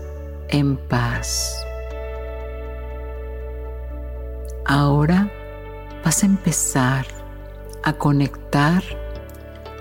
en 0.48 0.78
paz. 0.78 1.54
Ahora 4.66 5.30
vas 6.06 6.24
a 6.24 6.26
empezar 6.26 7.06
a 7.84 7.92
conectar 7.92 8.82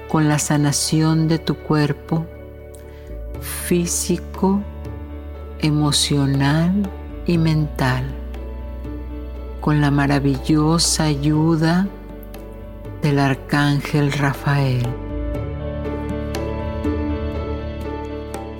con 0.08 0.28
la 0.28 0.40
sanación 0.40 1.28
de 1.28 1.38
tu 1.38 1.54
cuerpo 1.54 2.26
físico, 3.40 4.60
emocional 5.60 6.90
y 7.24 7.38
mental, 7.38 8.04
con 9.60 9.80
la 9.80 9.92
maravillosa 9.92 11.04
ayuda 11.04 11.86
del 13.00 13.20
arcángel 13.20 14.10
Rafael. 14.10 15.05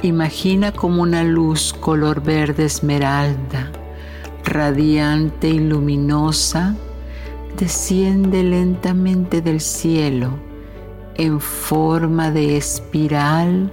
Imagina 0.07 0.71
como 0.71 1.03
una 1.03 1.25
luz 1.25 1.73
color 1.73 2.23
verde 2.23 2.67
esmeralda, 2.67 3.73
radiante 4.45 5.49
y 5.49 5.59
luminosa, 5.59 6.77
desciende 7.59 8.45
lentamente 8.45 9.43
del 9.43 9.61
cielo 9.61 10.31
en 11.17 11.41
forma 11.41 12.31
de 12.31 12.57
espiral 12.57 13.69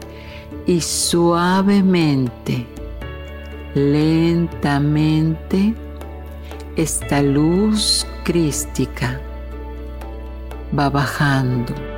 y 0.65 0.81
suavemente, 0.81 2.65
lentamente, 3.75 5.05
esta 6.75 7.21
luz 7.21 8.07
crística 8.23 9.21
va 10.75 10.89
bajando. 10.89 11.92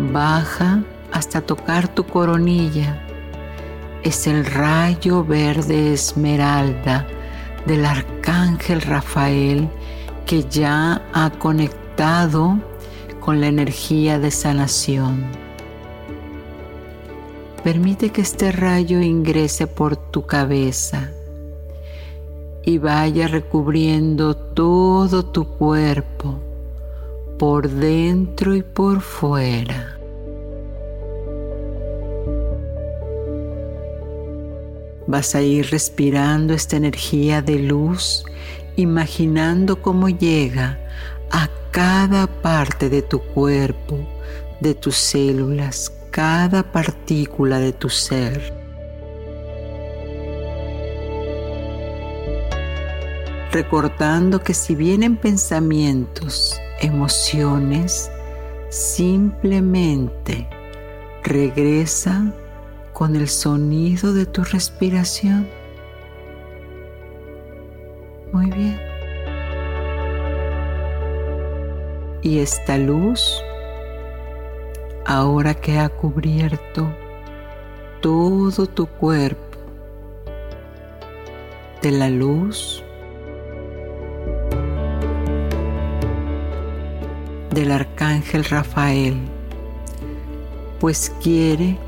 Baja 0.00 0.82
hasta 1.12 1.40
tocar 1.42 1.88
tu 1.88 2.04
coronilla. 2.04 3.06
Es 4.02 4.26
el 4.26 4.44
rayo 4.46 5.24
verde 5.24 5.92
esmeralda 5.92 7.06
del 7.66 7.84
arcángel 7.84 8.80
Rafael 8.80 9.68
que 10.26 10.44
ya 10.44 11.02
ha 11.12 11.30
conectado 11.30 12.58
con 13.20 13.40
la 13.40 13.48
energía 13.48 14.18
de 14.18 14.30
sanación. 14.30 15.24
Permite 17.62 18.10
que 18.10 18.22
este 18.22 18.52
rayo 18.52 19.00
ingrese 19.00 19.66
por 19.66 19.96
tu 19.96 20.24
cabeza 20.24 21.10
y 22.64 22.78
vaya 22.78 23.28
recubriendo 23.28 24.34
todo 24.34 25.26
tu 25.26 25.46
cuerpo, 25.46 26.38
por 27.40 27.70
dentro 27.70 28.54
y 28.54 28.60
por 28.60 29.00
fuera. 29.00 29.98
Vas 35.06 35.34
a 35.34 35.40
ir 35.40 35.70
respirando 35.70 36.52
esta 36.52 36.76
energía 36.76 37.40
de 37.40 37.58
luz 37.58 38.26
imaginando 38.76 39.80
cómo 39.80 40.10
llega 40.10 40.78
a 41.30 41.48
cada 41.70 42.26
parte 42.26 42.90
de 42.90 43.00
tu 43.00 43.20
cuerpo, 43.20 43.98
de 44.60 44.74
tus 44.74 44.96
células, 44.96 45.90
cada 46.10 46.62
partícula 46.62 47.58
de 47.58 47.72
tu 47.72 47.88
ser. 47.88 48.52
Recordando 53.50 54.42
que 54.42 54.52
si 54.52 54.74
vienen 54.74 55.16
pensamientos, 55.16 56.60
emociones, 56.80 58.10
simplemente 58.68 60.48
regresa 61.22 62.32
con 62.92 63.16
el 63.16 63.28
sonido 63.28 64.12
de 64.12 64.26
tu 64.26 64.44
respiración 64.44 65.46
muy 68.32 68.46
bien. 68.50 68.78
Y 72.22 72.38
esta 72.38 72.76
luz, 72.76 73.42
ahora 75.06 75.54
que 75.54 75.78
ha 75.78 75.88
cubierto 75.88 76.92
todo 78.00 78.66
tu 78.66 78.86
cuerpo 78.86 79.58
de 81.82 81.90
la 81.92 82.10
luz, 82.10 82.84
del 87.50 87.72
Arcángel 87.72 88.44
Rafael, 88.44 89.16
pues 90.78 91.12
quiere 91.22 91.78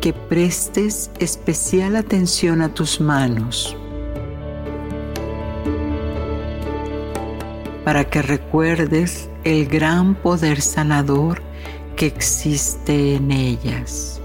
que 0.00 0.12
prestes 0.12 1.10
especial 1.18 1.96
atención 1.96 2.60
a 2.60 2.74
tus 2.74 3.00
manos 3.00 3.76
para 7.84 8.04
que 8.04 8.22
recuerdes 8.22 9.28
el 9.44 9.66
gran 9.66 10.14
poder 10.14 10.60
sanador 10.60 11.42
que 11.96 12.06
existe 12.06 13.16
en 13.16 13.30
ellas. 13.30 14.20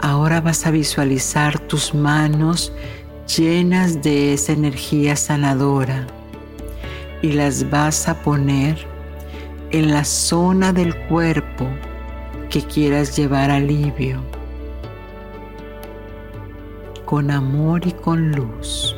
Ahora 0.00 0.40
vas 0.40 0.66
a 0.66 0.70
visualizar 0.70 1.58
tus 1.58 1.94
manos 1.94 2.72
llenas 3.36 4.02
de 4.02 4.34
esa 4.34 4.52
energía 4.52 5.16
sanadora 5.16 6.06
y 7.22 7.32
las 7.32 7.70
vas 7.70 8.08
a 8.08 8.20
poner 8.20 8.76
en 9.70 9.92
la 9.92 10.04
zona 10.04 10.72
del 10.72 10.94
cuerpo 11.06 11.66
que 12.50 12.60
quieras 12.62 13.16
llevar 13.16 13.50
alivio, 13.50 14.20
con 17.06 17.30
amor 17.30 17.86
y 17.86 17.92
con 17.92 18.32
luz. 18.32 18.94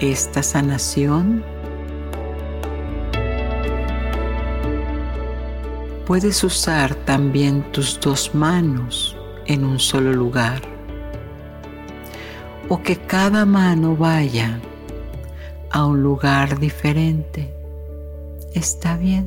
Esta 0.00 0.42
sanación 0.42 1.44
puedes 6.06 6.42
usar 6.42 6.94
también 6.94 7.62
tus 7.70 8.00
dos 8.00 8.34
manos 8.34 9.16
en 9.46 9.64
un 9.64 9.78
solo 9.78 10.12
lugar 10.12 10.71
o 12.72 12.82
que 12.82 12.96
cada 12.96 13.44
mano 13.44 13.94
vaya 13.96 14.58
a 15.70 15.84
un 15.84 16.02
lugar 16.02 16.58
diferente 16.58 17.52
está 18.54 18.96
bien. 18.96 19.26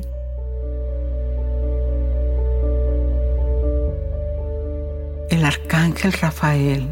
El 5.30 5.44
arcángel 5.44 6.12
Rafael 6.12 6.88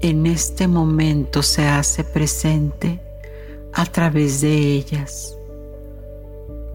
en 0.00 0.26
este 0.26 0.66
momento 0.66 1.44
se 1.44 1.68
hace 1.68 2.02
presente 2.02 2.98
a 3.72 3.86
través 3.86 4.40
de 4.40 4.52
ellas, 4.52 5.38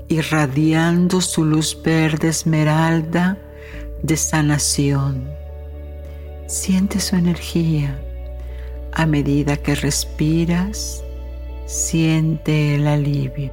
irradiando 0.07 1.19
su 1.19 1.43
luz 1.43 1.77
verde 1.83 2.29
esmeralda 2.29 3.37
de 4.01 4.15
sanación. 4.15 5.27
Siente 6.47 7.01
su 7.01 7.17
energía 7.17 7.99
a 8.95 9.05
medida 9.05 9.57
que 9.57 9.75
respiras, 9.75 11.03
siente 11.65 12.75
el 12.75 12.87
alivio. 12.87 13.51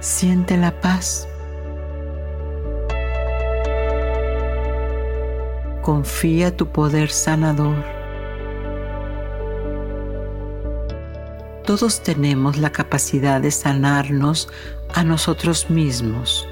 Siente 0.00 0.56
la 0.56 0.72
paz. 0.80 1.28
Confía 5.82 6.56
tu 6.56 6.66
poder 6.66 7.10
sanador. 7.10 7.84
Todos 11.64 12.02
tenemos 12.02 12.56
la 12.56 12.70
capacidad 12.70 13.40
de 13.40 13.52
sanarnos 13.52 14.48
a 14.92 15.04
nosotros 15.04 15.70
mismos 15.70 16.48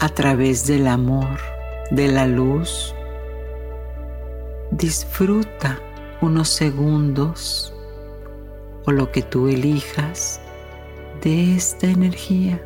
a 0.00 0.08
través 0.08 0.66
del 0.66 0.86
amor, 0.86 1.38
de 1.90 2.08
la 2.08 2.26
luz. 2.26 2.94
Disfruta 4.70 5.80
unos 6.20 6.48
segundos 6.48 7.72
o 8.86 8.92
lo 8.92 9.10
que 9.10 9.22
tú 9.22 9.48
elijas 9.48 10.40
de 11.22 11.56
esta 11.56 11.86
energía. 11.86 12.62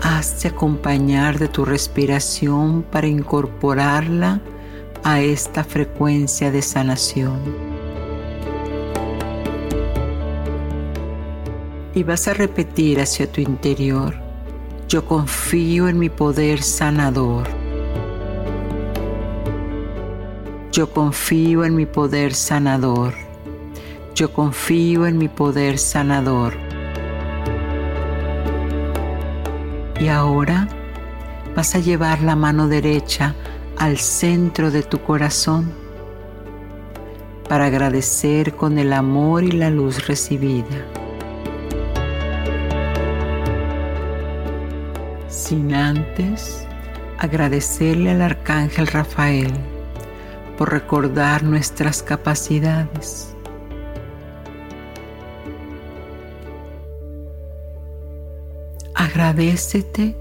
Hazte 0.00 0.48
acompañar 0.48 1.38
de 1.38 1.48
tu 1.48 1.64
respiración 1.64 2.82
para 2.82 3.08
incorporarla 3.08 4.40
a 5.04 5.20
esta 5.20 5.64
frecuencia 5.64 6.50
de 6.50 6.62
sanación. 6.62 7.71
Y 11.94 12.04
vas 12.04 12.26
a 12.26 12.34
repetir 12.34 13.00
hacia 13.00 13.30
tu 13.30 13.42
interior, 13.42 14.14
yo 14.88 15.04
confío 15.04 15.88
en 15.88 15.98
mi 15.98 16.08
poder 16.08 16.62
sanador. 16.62 17.46
Yo 20.72 20.90
confío 20.90 21.66
en 21.66 21.74
mi 21.74 21.84
poder 21.84 22.32
sanador. 22.32 23.12
Yo 24.14 24.32
confío 24.32 25.06
en 25.06 25.18
mi 25.18 25.28
poder 25.28 25.78
sanador. 25.78 26.54
Y 30.00 30.08
ahora 30.08 30.68
vas 31.54 31.74
a 31.74 31.78
llevar 31.78 32.22
la 32.22 32.36
mano 32.36 32.68
derecha 32.68 33.34
al 33.76 33.98
centro 33.98 34.70
de 34.70 34.82
tu 34.82 34.98
corazón 34.98 35.70
para 37.48 37.66
agradecer 37.66 38.54
con 38.54 38.78
el 38.78 38.94
amor 38.94 39.44
y 39.44 39.52
la 39.52 39.68
luz 39.68 40.06
recibida. 40.06 41.01
Sin 45.52 45.74
antes 45.74 46.66
agradecerle 47.18 48.12
al 48.12 48.22
arcángel 48.22 48.86
Rafael 48.86 49.52
por 50.56 50.72
recordar 50.72 51.42
nuestras 51.42 52.02
capacidades. 52.02 53.36
Agradecete 58.94 60.16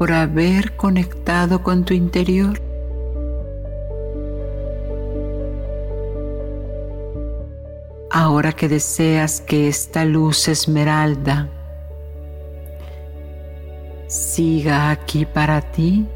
por 0.00 0.10
haber 0.10 0.74
conectado 0.74 1.62
con 1.62 1.84
tu 1.84 1.94
interior. 1.94 2.60
Ahora 8.10 8.50
que 8.52 8.68
deseas 8.68 9.40
que 9.40 9.68
esta 9.68 10.04
luz 10.04 10.48
esmeralda 10.48 11.55
siga 14.16 14.90
aquí 14.90 15.26
para 15.26 15.60
ti, 15.60 16.06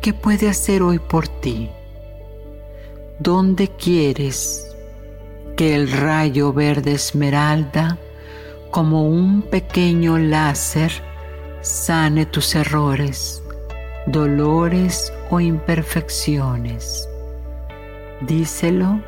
¿qué 0.00 0.14
puede 0.14 0.48
hacer 0.48 0.82
hoy 0.82 0.98
por 0.98 1.26
ti? 1.26 1.70
¿Dónde 3.18 3.68
quieres 3.68 4.76
que 5.56 5.74
el 5.74 5.90
rayo 5.90 6.52
verde 6.52 6.92
esmeralda, 6.92 7.98
como 8.70 9.08
un 9.08 9.42
pequeño 9.42 10.18
láser, 10.18 10.92
sane 11.62 12.26
tus 12.26 12.54
errores, 12.54 13.42
dolores 14.06 15.12
o 15.30 15.40
imperfecciones? 15.40 17.08
Díselo 18.20 19.00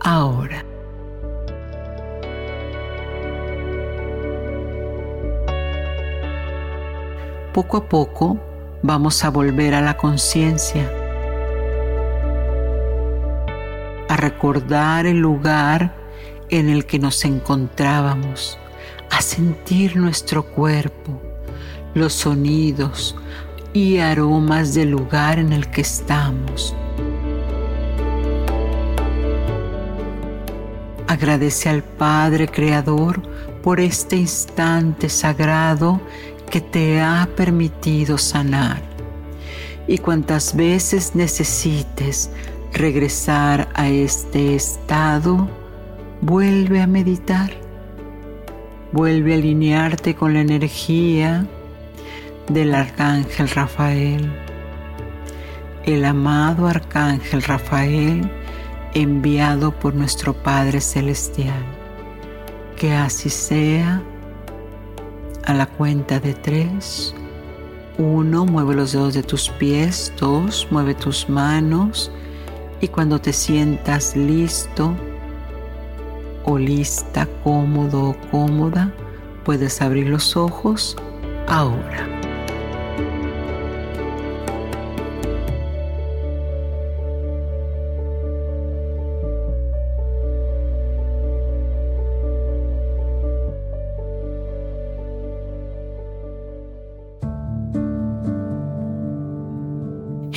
ahora. 0.00 0.64
Poco 7.54 7.76
a 7.76 7.88
poco 7.88 8.36
vamos 8.82 9.24
a 9.24 9.30
volver 9.30 9.74
a 9.74 9.80
la 9.80 9.96
conciencia 9.96 10.90
a 14.08 14.16
recordar 14.16 15.06
el 15.06 15.18
lugar 15.18 15.94
en 16.50 16.68
el 16.68 16.84
que 16.84 16.98
nos 16.98 17.24
encontrábamos, 17.24 18.58
a 19.08 19.22
sentir 19.22 19.94
nuestro 19.96 20.42
cuerpo, 20.42 21.22
los 21.94 22.12
sonidos 22.12 23.14
y 23.72 23.98
aromas 23.98 24.74
del 24.74 24.90
lugar 24.90 25.38
en 25.38 25.52
el 25.52 25.70
que 25.70 25.82
estamos. 25.82 26.74
Agradece 31.06 31.68
al 31.68 31.84
Padre 31.84 32.48
Creador 32.48 33.22
por 33.62 33.78
este 33.78 34.16
instante 34.16 35.08
sagrado 35.08 36.00
que 36.50 36.60
te 36.60 37.00
ha 37.00 37.28
permitido 37.36 38.18
sanar. 38.18 38.82
Y 39.86 39.98
cuantas 39.98 40.56
veces 40.56 41.14
necesites 41.14 42.30
regresar 42.72 43.68
a 43.74 43.88
este 43.88 44.54
estado, 44.54 45.48
vuelve 46.20 46.80
a 46.80 46.86
meditar, 46.86 47.50
vuelve 48.92 49.34
a 49.34 49.36
alinearte 49.36 50.14
con 50.14 50.34
la 50.34 50.40
energía 50.40 51.46
del 52.48 52.74
arcángel 52.74 53.48
Rafael, 53.48 54.32
el 55.84 56.04
amado 56.04 56.66
arcángel 56.66 57.42
Rafael 57.42 58.30
enviado 58.94 59.72
por 59.72 59.94
nuestro 59.94 60.32
Padre 60.34 60.80
Celestial, 60.80 61.62
Que 62.76 62.92
así 62.92 63.30
sea. 63.30 64.02
A 65.46 65.52
la 65.52 65.66
cuenta 65.66 66.20
de 66.20 66.34
tres. 66.34 67.14
Uno, 67.98 68.46
mueve 68.46 68.74
los 68.74 68.92
dedos 68.92 69.14
de 69.14 69.22
tus 69.22 69.50
pies. 69.50 70.12
Dos, 70.18 70.66
mueve 70.70 70.94
tus 70.94 71.28
manos. 71.28 72.10
Y 72.80 72.88
cuando 72.88 73.20
te 73.20 73.32
sientas 73.32 74.16
listo 74.16 74.94
o 76.44 76.58
lista, 76.58 77.28
cómodo 77.42 78.10
o 78.10 78.16
cómoda, 78.30 78.92
puedes 79.44 79.80
abrir 79.80 80.08
los 80.08 80.36
ojos 80.36 80.96
ahora. 81.46 82.13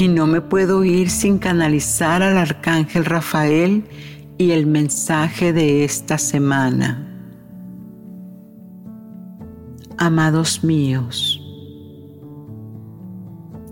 Y 0.08 0.10
no 0.10 0.26
me 0.26 0.40
puedo 0.40 0.86
ir 0.86 1.10
sin 1.10 1.38
canalizar 1.38 2.24
al 2.24 2.38
arcángel 2.38 3.04
Rafael 3.04 3.84
y 4.38 4.52
el 4.52 4.66
mensaje 4.66 5.52
de 5.52 5.84
esta 5.84 6.18
semana. 6.18 7.06
Amados 9.98 10.64
míos, 10.64 11.42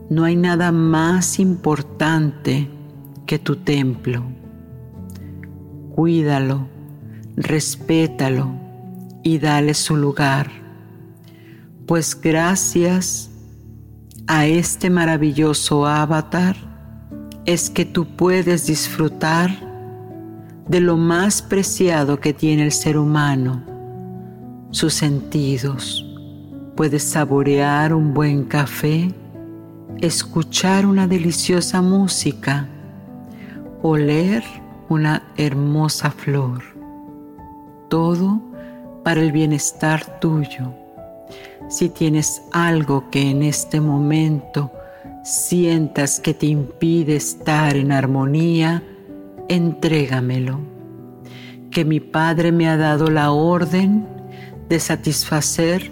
no 0.10 0.26
hay 0.26 0.36
nada 0.36 0.74
más 0.74 1.40
importante 1.40 2.70
que 3.26 3.40
tu 3.40 3.56
templo. 3.56 4.22
Cuídalo, 5.96 6.68
respétalo 7.38 8.52
y 9.24 9.40
dale 9.40 9.74
su 9.74 9.96
lugar, 9.96 10.52
pues 11.86 12.20
gracias 12.20 13.32
a 14.28 14.48
este 14.48 14.90
maravilloso 14.90 15.86
avatar 15.86 16.56
es 17.46 17.70
que 17.70 17.86
tú 17.86 18.06
puedes 18.06 18.66
disfrutar 18.66 19.52
de 20.68 20.80
lo 20.80 20.98
más 20.98 21.44
preciado 21.44 22.20
que 22.20 22.34
tiene 22.34 22.64
el 22.64 22.72
ser 22.72 22.98
humano, 22.98 23.64
sus 24.72 24.96
sentidos. 24.96 26.04
Puedes 26.76 27.04
saborear 27.04 27.94
un 27.94 28.14
buen 28.14 28.46
café, 28.46 29.14
escuchar 30.02 30.88
una 30.88 31.08
deliciosa 31.08 31.82
música, 31.82 32.68
oler 33.84 34.44
una 34.90 35.24
hermosa 35.38 36.10
flor. 36.10 36.64
Todo 37.90 38.42
para 39.04 39.22
el 39.22 39.32
bienestar 39.32 40.20
tuyo 40.20 40.85
si 41.70 41.90
tienes 41.90 42.42
algo 42.52 43.10
que 43.10 43.30
en 43.30 43.42
este 43.44 43.82
momento 43.82 44.72
sientas 45.24 46.20
que 46.20 46.34
te 46.34 46.46
impide 46.46 47.16
estar 47.16 47.76
en 47.76 47.92
armonía, 47.92 48.84
entrégamelo. 49.50 50.60
Que 51.72 51.84
mi 51.84 52.00
Padre 52.00 52.52
me 52.52 52.70
ha 52.70 52.78
dado 52.78 53.10
la 53.10 53.32
orden 53.32 54.08
de 54.70 54.80
satisfacer 54.80 55.92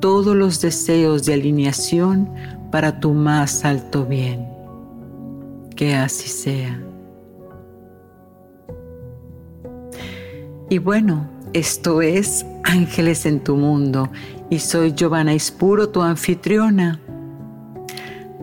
todos 0.00 0.36
los 0.36 0.60
deseos 0.60 1.24
de 1.24 1.34
alineación 1.34 2.28
para 2.70 3.00
tu 3.00 3.12
más 3.12 3.64
alto 3.64 4.04
bien. 4.04 4.48
Que 5.76 5.94
así 5.94 6.28
sea. 6.28 6.80
Y 10.68 10.78
bueno, 10.78 11.28
esto 11.52 12.02
es 12.02 12.44
Ángeles 12.64 13.26
en 13.26 13.38
tu 13.38 13.56
Mundo 13.56 14.10
y 14.54 14.60
soy 14.60 14.92
Giovanna 14.92 15.34
Ispuro, 15.34 15.88
tu 15.88 16.00
anfitriona. 16.00 17.00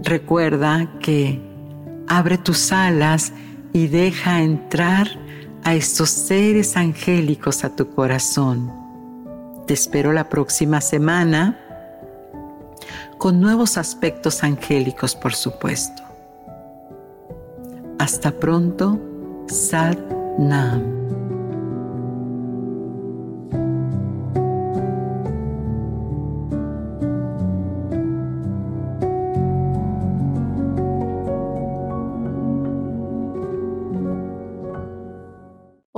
Recuerda 0.04 0.92
que 1.00 1.42
abre 2.10 2.38
tus 2.38 2.74
alas 2.74 3.32
y 3.72 3.88
deja 3.88 4.42
entrar 4.42 5.08
a 5.64 5.74
estos 5.74 6.10
seres 6.10 6.76
angélicos 6.76 7.64
a 7.64 7.78
tu 7.78 7.90
corazón. 7.92 8.74
Te 9.68 9.74
espero 9.74 10.12
la 10.12 10.28
próxima 10.28 10.82
semana 10.82 11.58
con 13.18 13.40
nuevos 13.40 13.78
aspectos 13.78 14.44
angélicos, 14.44 15.16
por 15.16 15.34
supuesto. 15.34 16.04
Hasta 18.00 18.32
pronto, 18.32 19.00
Sad 19.48 19.98
Nam. 20.38 21.21